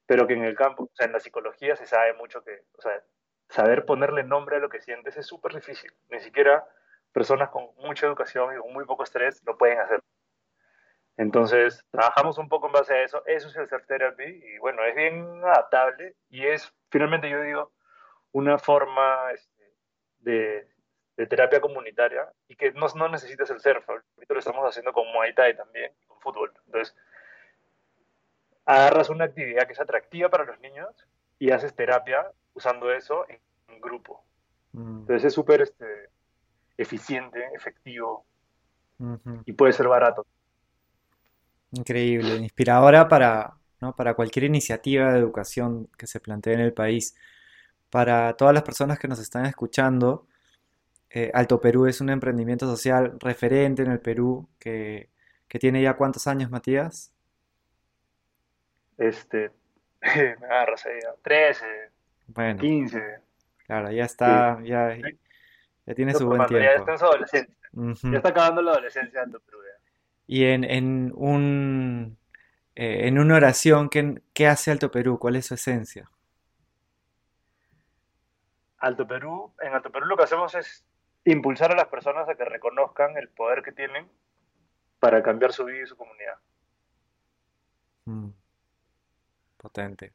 [0.06, 2.82] pero que en el campo, o sea, en la psicología se sabe mucho que, o
[2.82, 3.04] sea,
[3.49, 5.91] saber ponerle nombre a lo que sientes es súper difícil.
[6.10, 6.67] Ni siquiera
[7.12, 10.02] personas con mucha educación y con muy poco estrés lo pueden hacer.
[11.17, 13.23] Entonces, trabajamos un poco en base a eso.
[13.25, 17.73] Eso es el self therapy y bueno, es bien adaptable y es, finalmente yo digo,
[18.32, 19.32] una forma
[20.19, 20.67] de,
[21.29, 23.88] terapia comunitaria y que no, no necesitas el surf.
[23.89, 26.53] Ahorita lo estamos haciendo con Muay Thai también, con fútbol.
[26.65, 26.95] Entonces,
[28.65, 30.88] agarras una actividad que es atractiva para los niños
[31.39, 33.39] y haces terapia usando eso en,
[33.82, 34.25] grupo.
[34.73, 34.99] Mm.
[34.99, 36.10] Entonces es súper este,
[36.77, 38.25] eficiente, efectivo
[39.45, 40.25] y puede ser barato.
[41.71, 43.53] Increíble, inspiradora para,
[43.95, 47.15] para cualquier iniciativa de educación que se plantee en el país.
[47.89, 50.28] Para todas las personas que nos están escuchando,
[51.10, 55.10] eh, Alto Perú es un emprendimiento social referente en el Perú que,
[55.47, 57.12] tiene ya cuántos años, Matías?
[58.97, 59.52] Este,
[60.02, 61.65] me agarras ahí, 13,
[62.28, 63.02] bueno, 15.
[63.65, 64.95] Claro, ya está, ya,
[65.86, 66.63] ya tiene su buen tiempo.
[66.63, 67.56] Ya está en su adolescencia.
[68.04, 69.60] Ya está acabando la adolescencia de Alto Perú.
[70.28, 72.19] Y en, en un
[72.82, 75.19] eh, en una oración, ¿qué, ¿qué hace Alto Perú?
[75.19, 76.10] ¿Cuál es su esencia?
[78.80, 80.86] Alto Perú, en Alto Perú lo que hacemos es
[81.26, 84.08] impulsar a las personas a que reconozcan el poder que tienen
[85.00, 86.36] para cambiar su vida y su comunidad.
[88.06, 88.30] Mm.
[89.58, 90.13] Potente.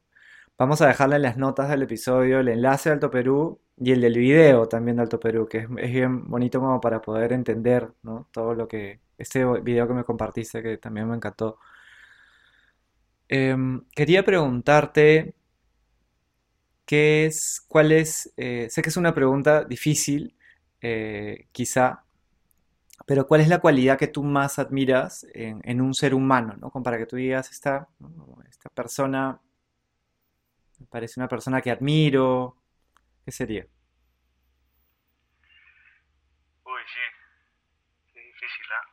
[0.57, 4.01] Vamos a dejarle en las notas del episodio el enlace de Alto Perú y el
[4.01, 7.91] del video también de Alto Perú, que es, bien bonito como para poder entender
[8.31, 11.59] todo lo que, este video que me compartiste, que también me encantó.
[13.27, 15.35] Em, quería preguntarte
[16.85, 20.35] qué es, cuál es, eh, sé que es una pregunta difícil,
[20.81, 22.03] eh, quizá,
[23.05, 26.71] pero ¿cuál es la cualidad que tú más admiras en, un ser humano, ¿no?
[26.71, 27.87] Como para que tú digas, esta,
[28.49, 29.39] esta persona
[30.79, 32.57] me parece una persona que admiro,
[33.23, 33.65] ¿qué sería?
[36.63, 38.87] Uy, sí, qué difícil, ¿ah?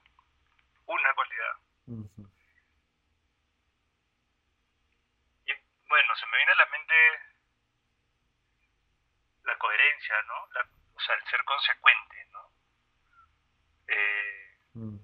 [0.87, 1.55] Una cualidad.
[5.88, 6.94] bueno, se me viene a la mente
[9.44, 9.59] la
[10.03, 10.35] coherencia, ¿no?
[10.95, 12.53] o sea, el ser consecuente, ¿no?
[13.88, 14.99] Eh, mm.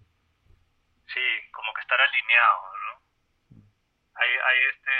[1.06, 3.02] Sí, como que estar alineado, ¿no?
[4.14, 4.92] Hay, hay este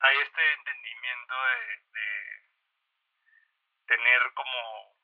[0.00, 1.78] hay este entendimiento de,
[3.86, 4.94] tener como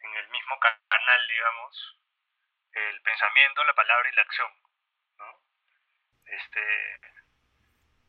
[0.00, 2.00] en el mismo canal, digamos,
[2.72, 4.52] el pensamiento, la palabra y la acción,
[5.18, 5.42] ¿no?
[6.24, 7.00] Este,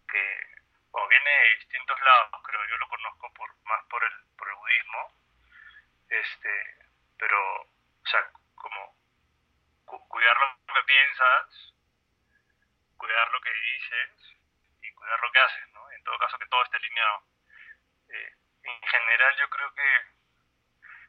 [0.07, 0.48] que
[0.91, 4.55] o viene de distintos lados, creo, yo lo conozco por, más por el, por el
[4.55, 5.13] budismo,
[6.09, 6.77] este,
[7.17, 8.99] pero, o sea, como
[9.85, 11.73] cuidar lo que piensas,
[12.97, 14.37] cuidar lo que dices
[14.81, 15.91] y cuidar lo que haces, ¿no?
[15.91, 17.23] En todo caso que todo esté alineado.
[18.09, 20.01] Eh, en general yo creo que,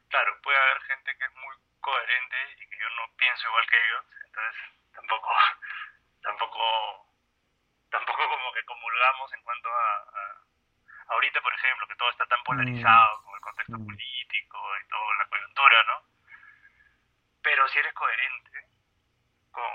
[0.08, 3.84] claro, puede haber gente que es muy coherente y que yo no pienso igual que
[3.84, 4.62] ellos, entonces
[4.94, 5.30] tampoco,
[6.22, 6.99] tampoco
[8.60, 10.04] que comulgamos en cuanto a,
[11.08, 13.24] ahorita, por ejemplo, que todo está tan polarizado mm.
[13.24, 13.86] con el contexto mm.
[13.86, 16.02] político y toda la coyuntura, ¿no?
[17.42, 18.68] Pero si eres coherente
[19.50, 19.72] con,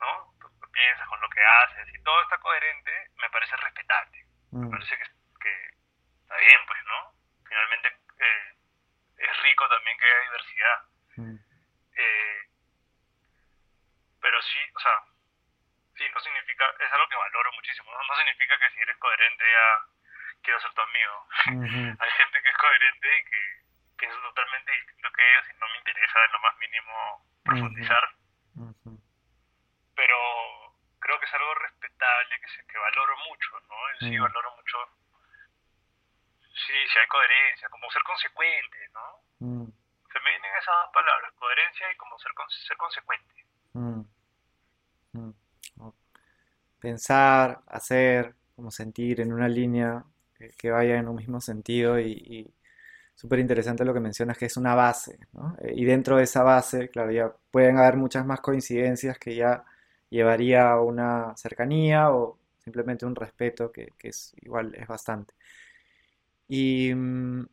[0.00, 0.34] ¿no?
[0.40, 4.26] Lo que piensas, con lo que haces, y todo está coherente, me parece respetable.
[4.52, 4.70] Me mm.
[4.70, 5.04] parece que,
[6.22, 7.12] está bien, pues, ¿no?
[7.48, 8.56] Finalmente eh,
[9.18, 10.82] es rico también que haya diversidad.
[11.98, 12.40] Eh,
[14.20, 15.15] pero sí, o sea,
[15.96, 19.68] sí, no significa, es algo que valoro muchísimo, no, significa que si eres coherente ya
[20.42, 21.26] quiero ser tu amigo.
[22.00, 23.40] Hay gente que es coherente y que
[23.96, 28.08] piensa totalmente distinto que ellos y no me interesa en lo más mínimo profundizar.
[29.96, 30.18] Pero
[31.00, 33.76] creo que es algo respetable, que, se, que valoro mucho, ¿no?
[34.00, 34.78] Sí, valoro mucho.
[36.66, 39.20] Sí, si hay coherencia, como ser consecuente, ¿no?
[40.12, 42.32] Se me vienen esas dos palabras, coherencia y como ser,
[42.66, 43.46] ser consecuente
[46.86, 50.04] pensar, hacer, como sentir en una línea
[50.56, 52.48] que, vaya en un mismo sentido y,
[53.16, 55.18] súper interesante lo que mencionas que es una base.
[55.62, 59.64] Eh, y dentro de esa base, claro, ya pueden haber muchas más coincidencias que ya
[60.10, 65.34] llevaría a una cercanía o simplemente un respeto que, que es igual es bastante.
[66.48, 67.46] Y mm,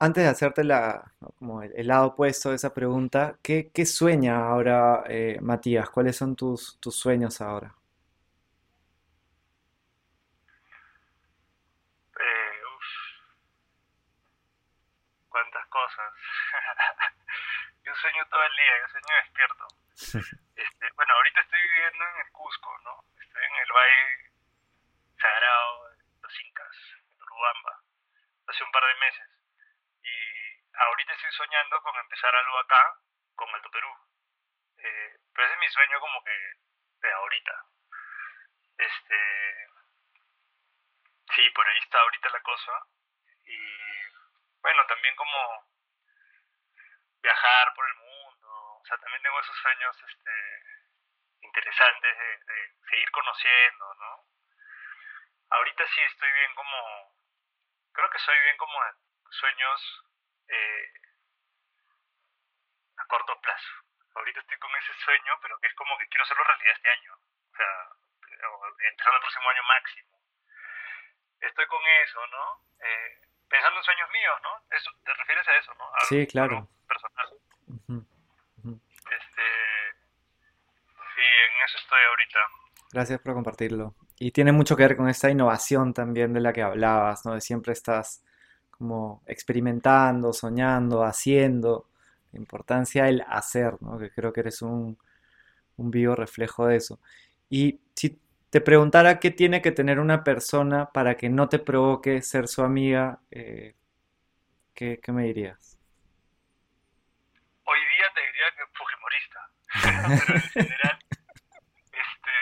[0.00, 5.02] Antes de hacerte la, como el, lado opuesto de esa pregunta, ¿qué, qué sueña ahora
[5.08, 5.90] eh, Matías?
[5.90, 7.74] ¿Cuáles son tus, tus sueños ahora?
[12.14, 12.60] Eh,
[15.28, 16.14] cuántas cosas.
[17.84, 19.66] yo sueño todo el día, yo sueño despierto.
[20.58, 23.04] Este, bueno, ahorita estoy viviendo en el Cusco, ¿no?
[23.22, 24.32] Estoy en el Valle
[25.20, 27.80] Sagrado de los Incas, en Urubamba,
[28.48, 29.37] hace un par de meses
[30.78, 32.98] ahorita estoy soñando con empezar algo acá,
[33.34, 33.94] con Alto Perú.
[34.78, 36.52] Eh, pero ese es mi sueño como que
[37.02, 37.64] de ahorita.
[38.78, 39.68] Este,
[41.34, 42.72] sí, por ahí está ahorita la cosa.
[43.44, 43.58] Y
[44.62, 45.68] bueno, también como
[47.20, 48.08] viajar por el mundo,
[48.88, 50.32] sea, también tengo esos sueños este,
[51.42, 54.24] interesantes de, seguir conociendo, ¿no?
[55.50, 57.12] Ahorita sí estoy bien como,
[57.92, 58.78] creo que soy bien como
[59.30, 60.04] sueños
[60.48, 60.92] eh,
[62.96, 63.72] a corto plazo.
[64.14, 67.12] Ahorita estoy con ese sueño, pero que es como que quiero hacerlo realidad este año.
[67.14, 67.98] O sea,
[68.90, 70.18] empezando el próximo año máximo.
[71.40, 72.64] Estoy con eso, ¿no?
[72.80, 74.76] Eh, pensando en sueños míos, ¿no?
[74.76, 75.84] Eso, ¿Te refieres a eso, no?
[76.08, 76.68] sí, claro.
[76.86, 77.28] Personal.
[79.08, 79.46] Este,
[81.14, 82.38] sí, en eso estoy ahorita.
[82.92, 83.94] Gracias por compartirlo.
[84.18, 87.34] Y tiene mucho que ver con esta innovación también de la que hablabas, ¿no?
[87.34, 88.24] De siempre estás
[88.78, 91.86] como experimentando, soñando, haciendo.
[92.32, 93.98] La importancia del hacer, ¿no?
[93.98, 94.98] Que creo que eres un,
[95.78, 97.00] un vivo reflejo de eso.
[97.48, 102.22] Y si te preguntara qué tiene que tener una persona para que no te provoque
[102.22, 103.74] ser su amiga, eh,
[104.74, 105.78] ¿qué, me dirías?
[107.64, 109.50] Hoy día te diría que fujimorista,
[110.26, 110.98] pero en general,
[111.92, 112.36] este,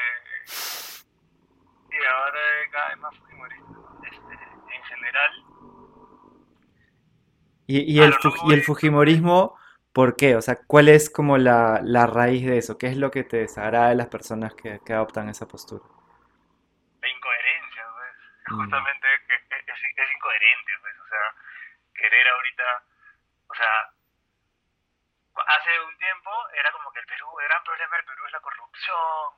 [1.91, 2.41] y ahora
[2.73, 3.73] cada vez más fujimorista,
[4.05, 4.35] este,
[4.77, 5.56] en general.
[7.67, 9.59] ¿Y, el, y el fujimorismo,
[9.93, 10.37] por qué?
[10.37, 12.79] O sea, ¿cuál es como la, raíz de eso?
[12.79, 15.83] ¿Qué es lo que te desagrada de las personas que adoptan esa postura?
[18.49, 18.63] Mm.
[18.63, 21.35] justamente que es, es, incoherente, pues, o sea,
[21.95, 22.85] querer ahorita,
[23.49, 23.91] o sea,
[25.49, 28.41] hace un tiempo era como que el Perú, el gran problema del Perú es la
[28.41, 29.35] corrupción,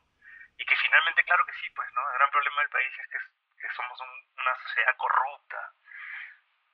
[0.59, 2.03] y que finalmente, claro que sí, pues, ¿no?
[2.13, 3.19] El gran problema del país es que,
[3.63, 5.73] que somos una sociedad corrupta.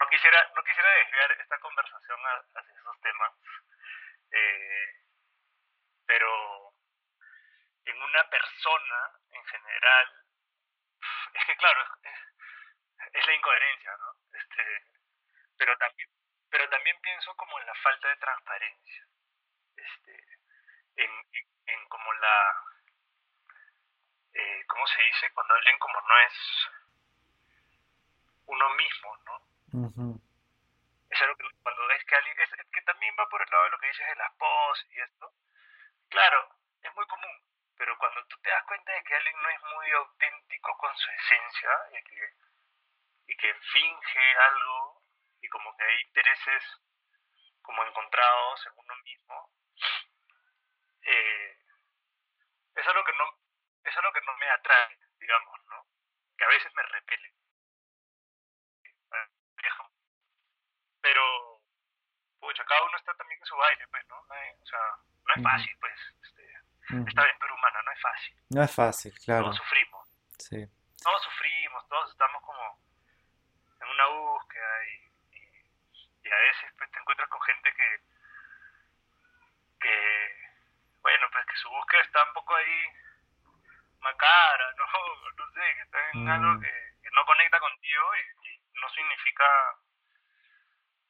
[0.00, 2.20] No quisiera, no quisiera desviar esta conversación
[2.54, 3.32] hacia esos temas,
[4.32, 5.04] eh,
[6.06, 6.74] pero
[7.84, 10.26] en una persona en general,
[11.34, 11.84] es que claro,
[13.12, 14.38] es, la incoherencia, ¿no?
[14.38, 14.84] Este,
[15.56, 16.08] pero también,
[16.50, 19.06] pero también pienso como en la falta de transparencia,
[19.76, 20.24] este,
[20.96, 21.10] en,
[21.66, 22.64] en, como la,
[24.34, 25.30] eh, ¿cómo se dice?
[25.32, 26.34] Cuando alguien como no es
[28.46, 29.23] uno mismo, ¿no?
[29.74, 33.70] Es algo que cuando ves que alguien, es, que también va por el lado de
[33.70, 35.32] lo que dices de las poses y esto,
[36.10, 36.48] claro,
[36.80, 37.42] es muy común,
[37.76, 41.10] pero cuando tú te das cuenta de que alguien no es muy auténtico con su
[41.10, 42.32] esencia y que,
[43.26, 45.02] y que finge algo
[45.40, 46.62] y como que hay intereses
[47.62, 49.50] como encontrados en uno mismo,
[51.02, 51.58] eh,
[52.76, 53.24] es algo que no
[53.82, 55.86] es algo que no me atrae, digamos, ¿no?
[56.38, 57.34] Que a veces me repele.
[61.04, 61.60] Pero,
[62.40, 64.18] pucha, cada uno está también en su baile, pues, ¿no?
[64.18, 64.80] o sea,
[65.26, 66.42] no es fácil, pues, este,
[67.06, 68.36] esta aventura humana no es fácil.
[68.54, 69.50] No es fácil, claro.
[69.50, 70.08] Todos sufrimos.
[70.38, 70.62] Sí.
[71.02, 72.78] Todos sufrimos, todos estamos como
[73.82, 75.38] en una búsqueda y,
[76.22, 78.00] y, a veces pues, te encuentras con gente que,
[79.80, 80.48] que,
[81.02, 82.86] bueno, pues que su búsqueda está un poco ahí
[83.98, 84.86] macabra, no,
[85.36, 86.60] no sé, que está en algo mm.
[86.60, 89.44] que, no conecta contigo y, no significa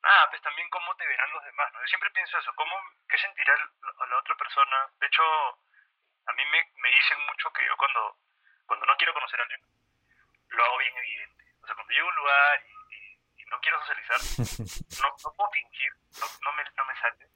[0.03, 1.81] nada, pues también cómo te verán los demás, ¿no?
[1.81, 2.75] Yo siempre pienso eso, cómo,
[3.09, 3.55] qué sentirá
[4.09, 4.89] la otra persona.
[5.01, 5.23] De hecho,
[6.27, 8.19] a mí me, me dicen mucho que yo cuando,
[8.67, 9.61] cuando no quiero conocer a alguien,
[10.49, 11.45] lo hago bien evidente.
[11.63, 14.19] O sea, cuando llego a un lugar y, no quiero socializar,
[15.03, 17.29] no, no puedo fingir, no, no, me, no me sale.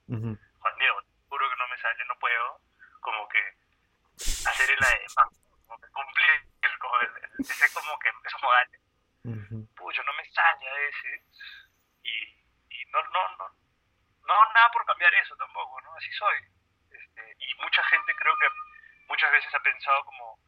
[0.58, 2.60] Juan Diego, juro que no me sale, no puedo
[3.00, 3.38] como que
[4.18, 5.28] hacer el ademán,
[5.66, 6.48] como que cumplir
[6.78, 8.80] como el, ese como que esos modales.
[9.24, 9.68] Uh
[10.04, 11.22] no me sale a veces
[12.02, 12.10] y,
[12.70, 13.48] y no, no, no,
[14.26, 15.94] no, nada por cambiar eso tampoco, ¿no?
[15.96, 16.38] Así soy.
[16.90, 18.46] Este, y mucha gente creo que
[19.08, 20.38] muchas veces ha pensado como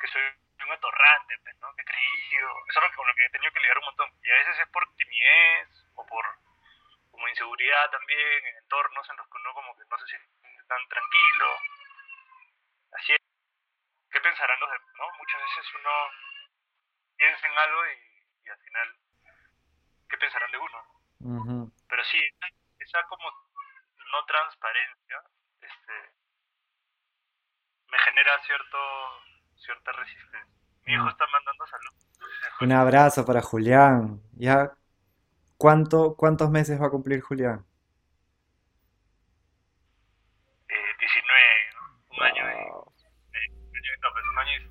[0.00, 0.22] que soy
[0.64, 1.74] un atorrante, pues, ¿no?
[1.74, 2.50] Que he creído.
[2.68, 4.10] Es algo con lo que he tenido que lidiar un montón.
[4.22, 6.24] Y a veces es por timidez o por
[7.10, 10.28] como inseguridad también en entornos en los que uno como que no se siente
[10.68, 11.48] tan tranquilo.
[12.92, 13.18] Así es.
[14.10, 14.94] ¿Qué pensarán los demás?
[14.98, 15.12] ¿no?
[15.18, 15.90] Muchas veces uno
[17.16, 18.96] piensa en algo y, al final,
[20.08, 21.72] ¿qué pensarán de uno?
[21.88, 22.20] Pero sí,
[22.78, 23.30] esa como
[24.12, 25.22] no transparencia
[27.90, 28.78] me genera cierto
[29.56, 30.56] cierta resistencia.
[30.84, 31.08] Mi hijo mm.
[31.08, 31.92] está mandando salud.
[32.60, 34.20] Un abrazo para Julián.
[34.34, 34.72] ¿Ya
[35.58, 37.66] cuánto, cuántos meses va a cumplir Julián?
[40.68, 41.40] Eh, 19,
[42.10, 42.66] un año y,
[44.00, 44.70] no, pues un año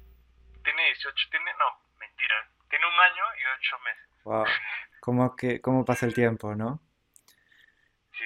[0.63, 1.65] tiene 18, tiene, no,
[1.99, 2.35] mentira,
[2.69, 4.23] tiene un año y 8 meses.
[4.23, 4.45] Wow.
[5.01, 6.81] ¿Cómo, que, cómo pasa el tiempo, no?
[8.11, 8.25] Sí.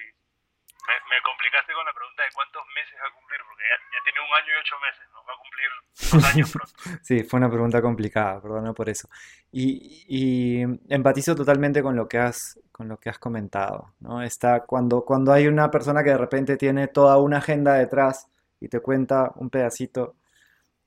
[0.87, 3.28] Me, me complicaste con la pregunta de cuántos meses va a cumplir,
[3.59, 5.19] porque ya, tiene un año y ocho meses, ¿no?
[5.27, 5.69] Va a cumplir
[6.11, 6.99] dos años pronto.
[7.03, 9.09] sí, fue una pregunta complicada, perdona por eso.
[9.51, 14.21] Y, y, empatizo totalmente con lo que has, con lo que has comentado, ¿no?
[14.21, 18.29] Está cuando, cuando hay una persona que de repente tiene toda una agenda detrás
[18.59, 20.15] y te cuenta un pedacito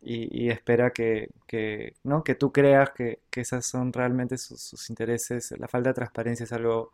[0.05, 2.25] y, espera que, que, ¿no?
[2.25, 5.53] que tú creas que, que esos son realmente sus, sus, intereses.
[5.59, 6.91] La falta de transparencia es algo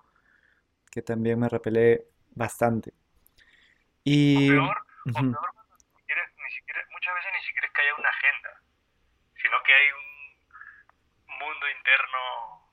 [0.91, 2.93] que también me repelé bastante.
[4.05, 4.51] Y...
[4.51, 4.76] O peor,
[5.07, 5.58] o peor
[6.99, 8.61] muchas veces ni siquiera es que haya una agenda,
[9.41, 12.73] sino que hay un mundo interno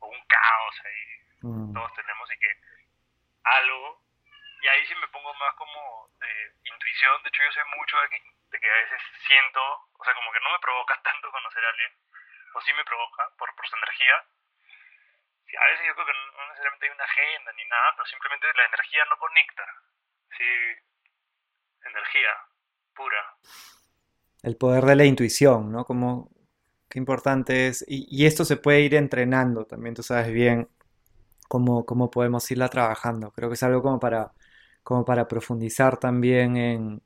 [0.00, 1.06] o un caos ahí,
[1.42, 1.72] mm.
[1.72, 2.56] todos tenemos y que
[3.44, 4.02] algo,
[4.62, 8.08] y ahí sí me pongo más como de intuición, de hecho yo sé mucho de
[8.08, 9.62] que de que a veces siento,
[9.96, 11.92] o sea, como que no me provoca tanto conocer a alguien,
[12.54, 14.24] o sí me provoca por, por su energía.
[15.46, 18.52] Sí, a veces yo creo que no, necesariamente hay una agenda ni nada, pero simplemente
[18.54, 19.66] la energía no conecta.
[20.36, 20.76] Sí,
[21.84, 22.36] energía
[22.94, 23.16] pura.
[24.42, 25.84] El poder de la intuición, ¿no?
[25.84, 26.30] Como
[26.88, 27.84] qué importante es.
[27.88, 30.68] Y, esto se puede ir entrenando también, tú sabes bien
[31.48, 33.32] cómo, cómo podemos irla trabajando.
[33.32, 34.32] Creo que es algo como para,
[34.82, 37.02] como para profundizar también en,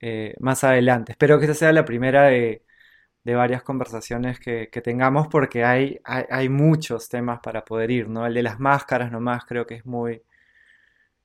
[0.00, 1.12] eh, más adelante.
[1.12, 2.62] Espero que esta sea la primera de,
[3.24, 8.26] varias conversaciones que, tengamos porque hay, hay, muchos temas para poder ir, ¿no?
[8.26, 10.22] El de las máscaras nomás creo que es muy...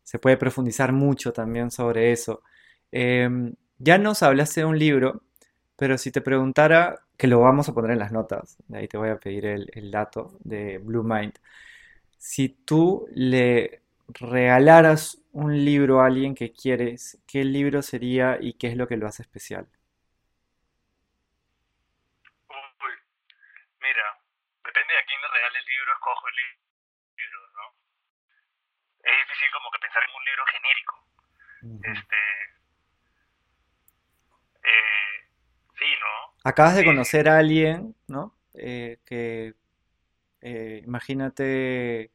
[0.04, 2.44] Se puede profundizar mucho también sobre eso.
[2.92, 3.54] Em,
[3.84, 5.22] ya nos hablaste de un libro,
[5.76, 8.98] pero si te preguntara, que lo vamos a poner en las notas, de ahí te
[8.98, 11.34] voy a pedir el, el dato de Blue Mind.
[12.18, 18.68] Si tú le regalaras un libro a alguien que quieres, ¿qué libro sería y qué
[18.68, 19.68] es lo que lo hace especial?
[22.50, 22.94] Uy,
[23.82, 24.06] mira,
[24.64, 27.66] depende de a quién le regale el libro, escojo el libro, ¿no?
[29.04, 30.96] Es difícil como que pensar en un libro genérico.
[31.84, 32.51] Este.
[34.64, 35.30] Eh,
[35.78, 36.36] sí, ¿no?
[36.44, 38.36] Acabas de conocer a alguien, ¿no?
[38.54, 39.56] Eh, que.
[40.44, 42.12] Eh, imagínate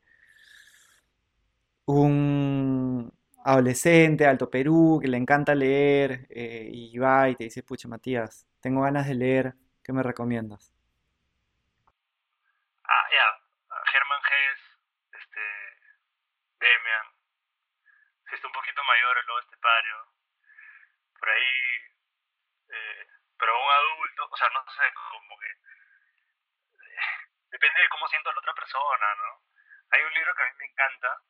[1.86, 3.12] un
[3.44, 8.46] adolescente, Alto Perú, que le encanta leer eh, y va y te dice, pucha Matías,
[8.60, 10.72] tengo ganas de leer, ¿qué me recomiendas?
[12.82, 14.60] Ah, ya, Germán Gess,
[15.12, 15.40] este,
[16.58, 17.06] Demian,
[18.28, 19.96] si está un poquito mayor el lobo estepario,
[21.20, 21.54] por ahí,
[22.68, 23.06] eh,
[23.38, 27.00] pero un adulto, o sea, no sé, como que, eh,
[27.48, 29.40] depende de cómo siento la otra persona, ¿no?
[29.92, 31.20] Hay un libro que a mí me encanta,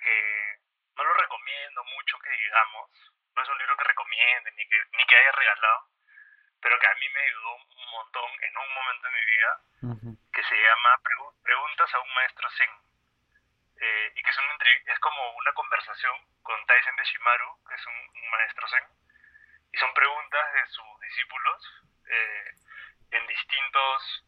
[0.00, 0.56] que
[0.96, 2.90] no lo recomiendo mucho que digamos,
[3.34, 5.90] no es un libro que recomiende ni que, ni que haya regalado,
[6.62, 9.60] pero que a mí me ayudó un montón en un momento de mi vida,
[10.32, 11.00] que se llama
[11.42, 12.70] Preguntas a un maestro Zen.
[13.78, 14.44] Eh, y que es, un,
[14.86, 18.84] es como una conversación con Tyson de Shimaru, que es un, maestro Zen,
[19.70, 22.54] y son preguntas de sus discípulos eh,
[23.12, 24.24] en distintos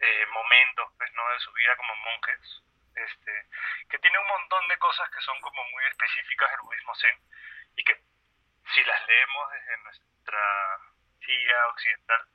[0.00, 1.28] eh, momentos pues, ¿no?
[1.30, 2.62] de su vida como monjes
[2.94, 3.46] este,
[3.88, 7.18] que tiene un montón de cosas que son como muy específicas del budismo zen
[7.76, 7.96] y que
[8.74, 10.78] si las leemos desde nuestra
[11.20, 12.26] silla occidental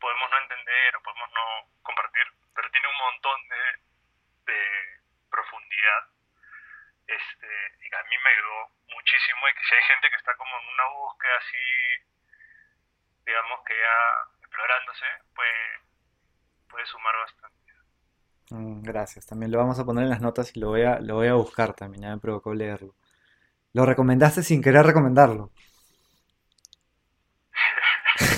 [0.00, 5.00] podemos no entender o podemos no compartir, pero tiene un montón de, de
[5.30, 6.08] profundidad
[7.06, 7.46] este,
[7.80, 10.68] y a mí me ayudó muchísimo y que si hay gente que está como en
[10.68, 12.15] una búsqueda así,
[13.26, 13.96] digamos que ya
[14.40, 15.50] explorándose, pues
[16.70, 17.56] puede sumar bastante.
[18.50, 21.16] Mm, gracias, también lo vamos a poner en las notas y lo voy a, lo
[21.16, 22.94] voy a buscar también, ya me provocó leerlo.
[23.72, 25.50] Lo recomendaste sin querer recomendarlo.
[28.16, 28.28] sí,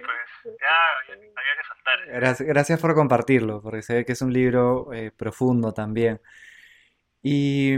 [0.00, 2.06] pues ya había que saltar.
[2.06, 6.20] Gracias, gracias, por compartirlo, porque se ve que es un libro eh, profundo también.
[7.22, 7.76] Y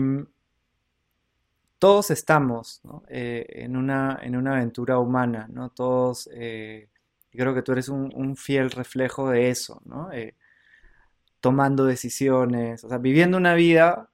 [1.84, 5.68] todos estamos eh, en, una, en una aventura humana, ¿no?
[5.68, 6.88] Todos eh,
[7.30, 10.10] creo que tú eres un, fiel reflejo de eso, ¿no?
[10.10, 10.34] Eh,
[11.40, 14.08] tomando decisiones, o sea, viviendo una vida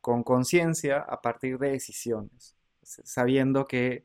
[0.00, 2.54] con conciencia a partir de decisiones,
[2.84, 4.04] sabiendo que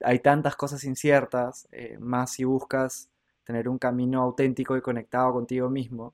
[0.00, 1.68] hay tantas cosas inciertas,
[2.00, 3.08] más si buscas
[3.44, 6.12] tener un camino auténtico y conectado contigo mismo,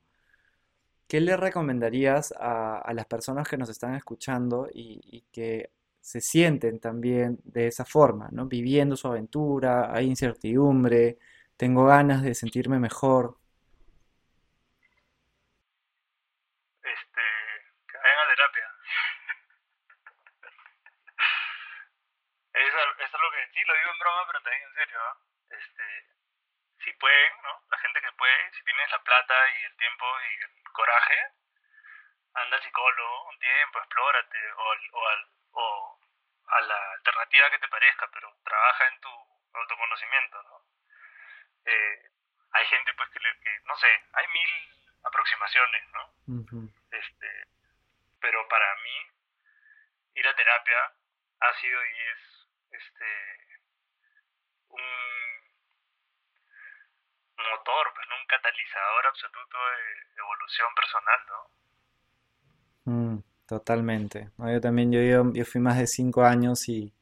[1.11, 7.39] ¿qué le recomendarías a, las personas que nos están escuchando y que se sienten también
[7.45, 8.47] de esa forma, ¿no?
[8.47, 11.19] Viviendo su aventura, hay incertidumbre,
[11.57, 13.37] tengo ganas de sentirme mejor.
[16.83, 17.23] Este,
[17.87, 18.67] que vayan a terapia.
[22.55, 22.73] es,
[23.07, 25.13] es algo que sí, lo digo en broma, pero también en serio, ¿no?
[25.57, 25.85] Este,
[26.85, 27.70] si pueden, ¿no?
[28.21, 31.33] Puede, si tienes la plata y el tiempo y el coraje,
[32.35, 34.63] anda al psicólogo un tiempo, explórate, o,
[34.93, 36.01] o, al, o
[36.49, 39.09] a la alternativa que te parezca, pero trabaja en tu
[39.55, 40.65] autoconocimiento, ¿no?
[41.65, 42.11] Eh,
[42.53, 44.51] hay gente pues que, que, no sé, hay mil
[45.03, 46.13] aproximaciones, ¿no?
[46.91, 47.47] este,
[48.21, 49.11] pero para mí
[50.17, 50.93] ir a terapia
[51.41, 53.61] ha sido y es este
[54.69, 55.30] un
[57.51, 61.61] motor, pues, un catalizador absoluto de evolución personal, ¿no?
[62.93, 64.31] Mm, totalmente.
[64.39, 66.93] Yo también, yo, yo, fui más de cinco años y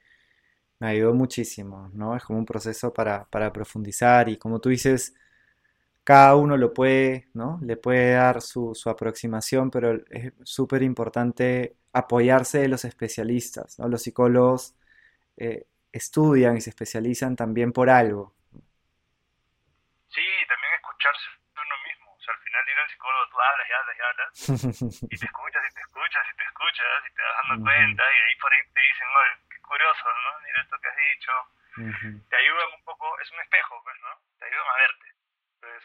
[0.80, 2.16] me ayudó muchísimo, ¿no?
[2.16, 5.14] Es como un proceso para, para profundizar y como tú dices,
[6.05, 7.59] cada uno lo puede, ¿no?
[7.62, 13.89] Le puede dar su, su aproximación, pero es súper importante apoyarse de los especialistas, ¿no?
[13.89, 14.74] Los psicólogos
[15.36, 18.34] eh, estudian y se especializan también por algo.
[20.09, 22.12] Sí, también escucharse uno mismo.
[22.12, 24.30] O sea, al final ir al psicólogo, tú hablas y hablas y hablas,
[25.12, 28.18] y te escuchas y te escuchas y te escuchas y te vas dando cuenta, y
[28.18, 30.41] ahí por ahí te dicen, oye, qué curioso, ¿no?
[30.41, 31.32] Mira esto que has dicho.
[32.28, 34.11] Te ayudan un poco, es un espejo, pues, ¿no?
[34.39, 35.07] Te ayudan a verte.
[35.55, 35.84] Entonces,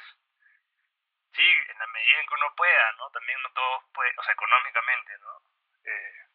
[1.34, 3.10] sí, en la medida en que uno pueda, ¿no?
[3.12, 5.38] También no todos pueden, o sea, económicamente, ¿no?
[5.86, 6.26] Eh,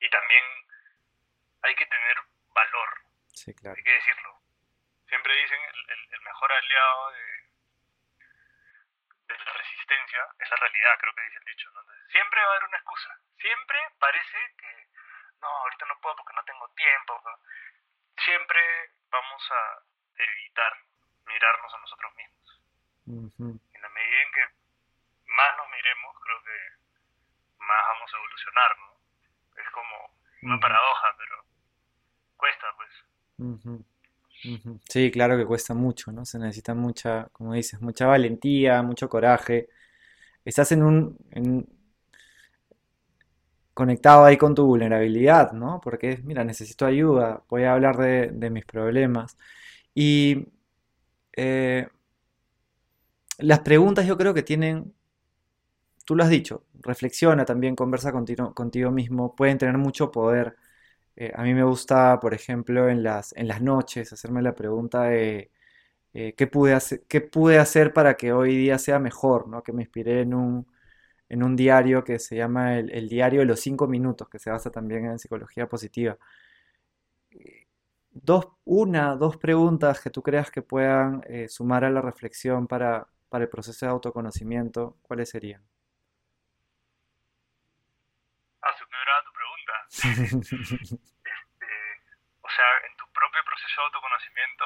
[0.00, 0.44] y también
[1.62, 2.16] hay que tener
[2.52, 2.90] valor.
[3.32, 3.76] Sí, claro.
[3.78, 4.34] Hay que decirlo.
[5.06, 7.39] Siempre dicen el, el, mejor aliado de,
[9.38, 11.70] de, la resistencia es la realidad, creo que dice el dicho.
[11.74, 11.80] ¿no?
[12.10, 13.10] siempre va a haber una excusa.
[13.38, 14.88] Siempre parece que
[15.40, 17.22] no, ahorita no puedo porque no tengo tiempo.
[18.24, 18.60] Siempre
[19.10, 19.82] vamos a
[20.16, 20.72] evitar
[21.26, 22.60] mirarnos a nosotros mismos.
[23.06, 24.46] En la medida en que
[25.26, 26.58] más nos miremos, creo que
[27.58, 28.96] más vamos a evolucionar, ¿no?
[29.56, 31.44] Es como una paradoja, pero
[32.36, 33.89] cuesta, pues.
[34.88, 36.24] Sí, claro que cuesta mucho, ¿no?
[36.24, 39.68] Se necesita mucha, como dices, mucha valentía, mucho coraje.
[40.44, 41.18] Estás en un,
[43.74, 45.80] conectado ahí con tu vulnerabilidad, ¿no?
[45.82, 49.36] Porque, mira, necesito ayuda, voy a hablar de, mis problemas.
[49.94, 50.46] Y
[51.36, 51.88] eh,
[53.38, 54.94] las preguntas yo creo que tienen,
[56.04, 60.56] tú lo has dicho, reflexiona también, conversa contigo, contigo mismo, pueden tener mucho poder.
[61.20, 65.04] Eh, a mí me gusta, por ejemplo, en las, en las noches hacerme la pregunta
[65.04, 65.50] de
[66.14, 69.62] eh, ¿qué, pude hacer, qué pude hacer para que hoy día sea mejor, ¿no?
[69.62, 70.66] Que me inspiré en un,
[71.28, 74.70] en un diario que se llama el, diario de los cinco minutos, que se basa
[74.70, 76.18] también en psicología positiva.
[78.12, 83.08] Dos, una, dos preguntas que tú creas que puedan eh, sumar a la reflexión para,
[83.28, 85.62] para el proceso de autoconocimiento, ¿cuáles serían?
[89.90, 90.96] Este,
[92.42, 94.64] o sea, en tu propio proceso de autoconocimiento,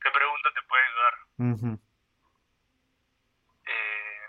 [0.00, 1.14] ¿qué pregunta te puede ayudar?
[3.66, 4.28] eh,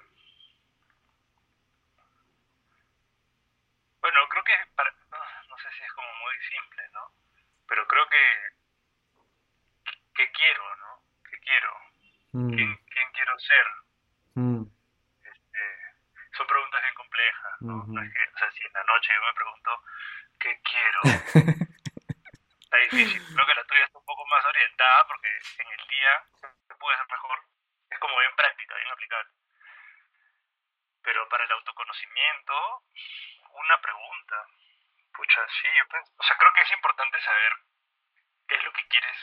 [4.02, 7.12] bueno, creo que, para, no, sé si es como muy simple, ¿no?
[7.68, 8.24] Pero creo que,
[10.16, 11.04] ¿qué quiero, no?
[11.30, 11.74] ¿Qué quiero?
[12.34, 12.56] Mm.
[12.56, 13.68] ¿Quién, ¿Quién, quiero ser?
[14.36, 14.64] Mm.
[15.24, 15.60] Este,
[16.38, 16.96] son preguntas bien
[17.62, 17.84] ¿no?
[17.84, 19.84] o sea, si en la noche yo me pregunto,
[20.40, 21.02] ¿qué quiero?
[22.62, 23.22] Está difícil.
[23.36, 26.98] Creo que la tuya está un poco más orientada porque en el día se puede
[26.98, 27.40] ser mejor.
[27.90, 29.30] Es como bien práctica, bien aplicable.
[31.04, 32.84] Pero para el autoconocimiento,
[33.52, 34.48] una pregunta.
[35.14, 37.54] Pucha, sí, yo pienso, o sea, creo que es importante saber
[38.48, 39.18] qué es lo que quieres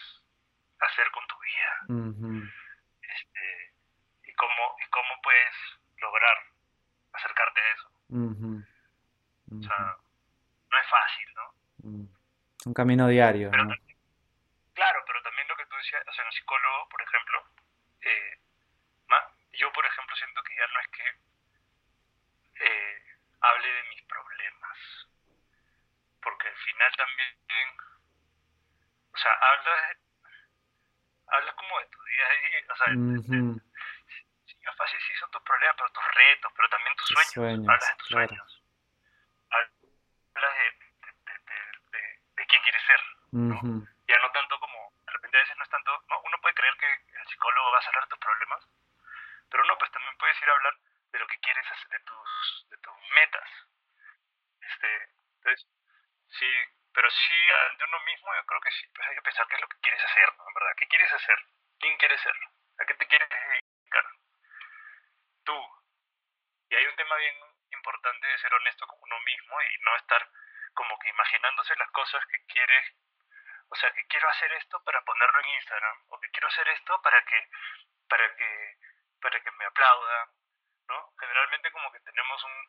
[0.80, 1.72] hacer con tu vida.
[3.01, 3.72] este,
[4.24, 5.55] y cómo y cómo puedes
[5.96, 6.36] lograr
[7.12, 7.88] acercarte a eso.
[9.50, 9.96] O sea,
[10.70, 12.09] no es fácil, ¿no?
[12.59, 13.50] Es un camino diario.
[13.50, 13.74] ¿no?
[14.74, 17.44] claro, pero también lo que tú decías, o sea, un psicólogo, por ejemplo,
[18.02, 18.38] eh,
[19.59, 23.02] yo, por ejemplo, siento que ya no es que eh,
[23.40, 24.78] hable de mis problemas,
[26.22, 27.36] porque al final también,
[29.12, 29.98] o sea, hablas,
[31.26, 32.86] hablas como de tu día a día, o sea,
[34.46, 37.88] sí, es fácil, sí son tus problemas, pero tus retos, pero también tus, sueños, hablas
[37.88, 38.58] de tus sueños
[42.36, 43.00] de, quién quiere ser.
[44.06, 46.74] Ya no tanto como, de repente a veces no es tanto, no, uno puede creer
[46.76, 48.66] que el psicólogo va a cerrar tus problemas,
[49.50, 50.74] pero no, pues también puedes ir a hablar
[51.12, 53.48] de lo que quieres hacer, de tus, de tus metas.
[54.60, 55.66] Este, entonces,
[56.38, 56.50] sí,
[56.94, 57.34] pero sí
[57.78, 59.80] de uno mismo yo creo que sí, pues hay que pensar qué es lo que
[59.80, 60.44] quieres hacer, ¿no?
[60.54, 61.38] verdad, ¿qué quieres hacer?
[61.80, 62.34] ¿Quién quieres ser?
[62.78, 64.04] ¿A qué te quieres dedicar?
[65.44, 65.58] Tú.
[66.70, 67.36] Y hay un tema bien
[67.72, 70.28] importante de ser honesto con uno mismo y no estar
[70.74, 72.84] como que imaginándose las cosas que quieres,
[73.68, 77.00] o sea, que quiero hacer esto para ponerlo en Instagram, o que quiero hacer esto
[77.02, 77.48] para que,
[78.09, 78.78] para que,
[79.20, 80.28] para que me aplaudan,
[80.88, 81.12] ¿no?
[81.18, 82.68] Generalmente como que tenemos un...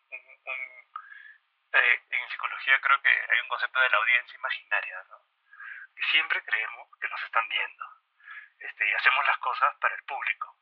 [1.72, 5.22] Eh, en psicología creo que hay un concepto de la audiencia imaginaria, ¿no?
[5.96, 7.86] Que siempre creemos que nos están viendo.
[8.58, 10.58] Este, y hacemos las cosas para el público.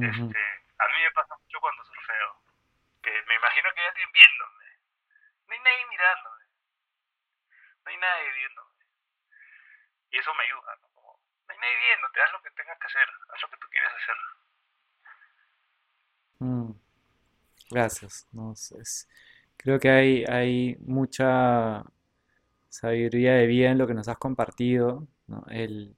[0.00, 0.64] este,
[1.04, 2.42] me pasa mucho cuando surfeo,
[3.02, 4.64] que me imagino que hay alguien viéndome.
[5.46, 6.44] No hay nadie mirándome.
[7.84, 8.84] No hay nadie viéndome.
[10.10, 10.88] Y eso me ayuda, ¿no?
[10.94, 13.92] no hay nadie viéndote, haz lo que tengas que hacer, haz lo que tú quieres
[13.92, 14.16] hacer.
[16.38, 16.70] Mm.
[18.32, 19.08] Gracias.
[19.56, 21.84] Creo que hay, hay mucha
[22.68, 25.06] sabiduría de vida en lo que nos has compartido.
[25.26, 25.44] ¿no?
[25.50, 25.96] El,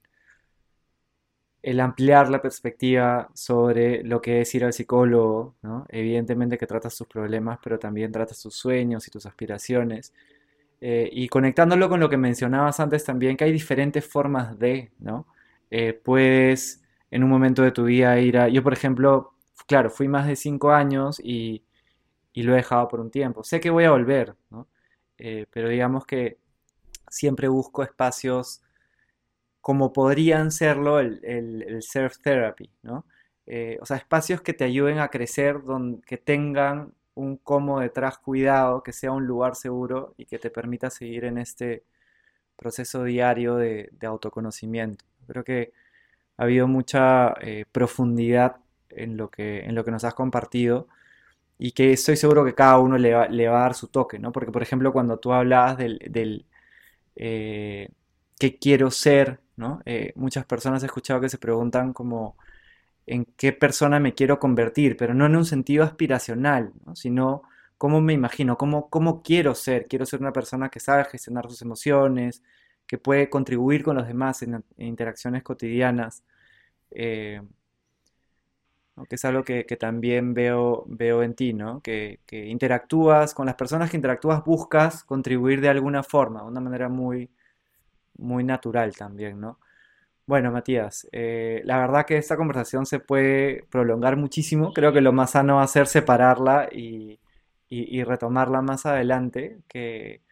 [1.66, 5.84] el ampliar la perspectiva sobre lo que es ir al psicólogo, ¿no?
[5.88, 10.12] Evidentemente que tratas tus problemas, pero también tratas tus sueños y tus aspiraciones.
[10.80, 15.26] Eh, y conectándolo con lo que mencionabas antes también, que hay diferentes formas de, ¿no?
[15.72, 18.48] Eh, puedes en un momento de tu vida ir a...
[18.48, 19.32] Yo, por ejemplo,
[19.66, 21.62] claro, fui más de cinco años y,
[22.36, 23.42] y lo he dejado por un tiempo.
[23.44, 24.68] Sé que voy a volver, ¿no?
[25.16, 26.38] Eh, pero digamos que
[27.08, 28.62] siempre busco espacios
[29.62, 33.06] como podrían serlo el, el, surf therapy, ¿no?
[33.46, 38.18] Eh, o sea, espacios que te ayuden a crecer, donde, que tengan un como detrás
[38.18, 41.84] cuidado, que sea un lugar seguro y que te permita seguir en este
[42.56, 45.06] proceso diario de, autoconocimiento.
[45.26, 45.72] Creo que
[46.36, 48.56] ha habido mucha eh, profundidad
[48.90, 50.88] en lo, que, en lo que nos has compartido
[51.58, 54.32] y que estoy seguro que cada uno le va, a dar su toque, ¿no?
[54.32, 56.46] Porque, por ejemplo, cuando tú hablabas del, del
[57.16, 57.90] eh,
[58.38, 59.80] qué quiero ser, ¿no?
[59.86, 62.36] Eh, muchas personas he escuchado que se preguntan como
[63.06, 67.42] en qué persona me quiero convertir, pero no en un sentido aspiracional, sino
[67.78, 69.86] cómo me imagino, cómo, cómo quiero ser.
[69.88, 72.42] Quiero ser una persona que sabe gestionar sus emociones,
[72.86, 76.24] que puede contribuir con los demás en, interacciones cotidianas.
[76.90, 77.42] Eh,
[79.04, 81.80] que es algo que, también veo, veo en ti, ¿no?
[81.82, 86.88] Que, interactúas con las personas que interactúas, buscas contribuir de alguna forma, de una manera
[86.88, 87.30] muy,
[88.18, 89.58] muy natural también, ¿no?
[90.26, 94.72] Bueno, Matías, eh, la verdad que esta conversación se puede prolongar muchísimo.
[94.72, 97.20] Creo que lo más sano va a ser separarla y,
[98.04, 100.22] retomarla más adelante, que,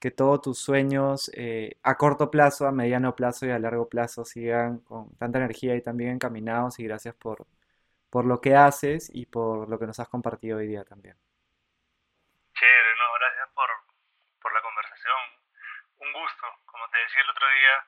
[0.00, 4.24] que todos tus sueños eh, a corto plazo, a mediano plazo y a largo plazo
[4.24, 7.46] sigan con tanta energía y también encaminados y gracias por,
[8.10, 11.16] por lo que haces y por lo que nos has compartido hoy día también.
[12.54, 13.68] Chévere, no, gracias por,
[14.40, 15.18] por la conversación.
[15.98, 16.58] Un gusto
[16.90, 17.86] te decía el otro día,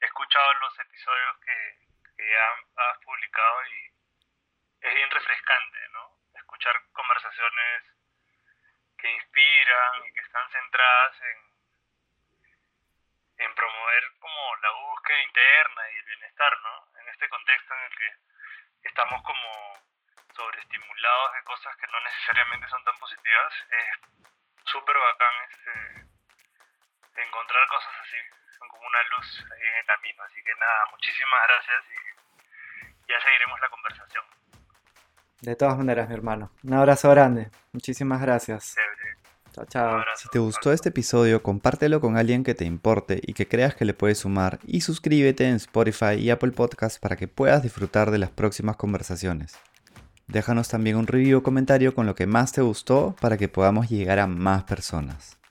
[0.00, 1.78] he escuchado los episodios que,
[2.16, 3.92] que has publicado y
[4.80, 6.16] es bien refrescante, ¿no?
[6.34, 7.84] Escuchar conversaciones
[8.98, 11.38] que inspiran y que están centradas en,
[13.44, 16.98] en promover como la búsqueda interna y el bienestar, ¿no?
[17.00, 18.16] En este contexto en el que
[18.82, 19.48] estamos como
[20.34, 24.12] sobreestimulados de cosas que no necesariamente son tan positivas, es
[24.64, 28.16] súper bacán este, encontrar cosas así.
[28.58, 30.22] Son como una luz ahí en el camino.
[30.22, 34.24] Así que nada, muchísimas gracias y ya seguiremos la conversación.
[35.40, 36.52] De todas maneras, mi hermano.
[36.62, 37.50] Un abrazo grande.
[37.72, 38.76] Muchísimas gracias.
[39.52, 40.02] Chao, chao.
[40.16, 43.84] Si te gustó este episodio, compártelo con alguien que te importe y que creas que
[43.84, 48.18] le puede sumar y suscríbete en Spotify y Apple Podcasts para que puedas disfrutar de
[48.18, 49.54] las próximas conversaciones.
[50.26, 53.90] Déjanos también un review o comentario con lo que más te gustó para que podamos
[53.90, 55.41] llegar a más personas.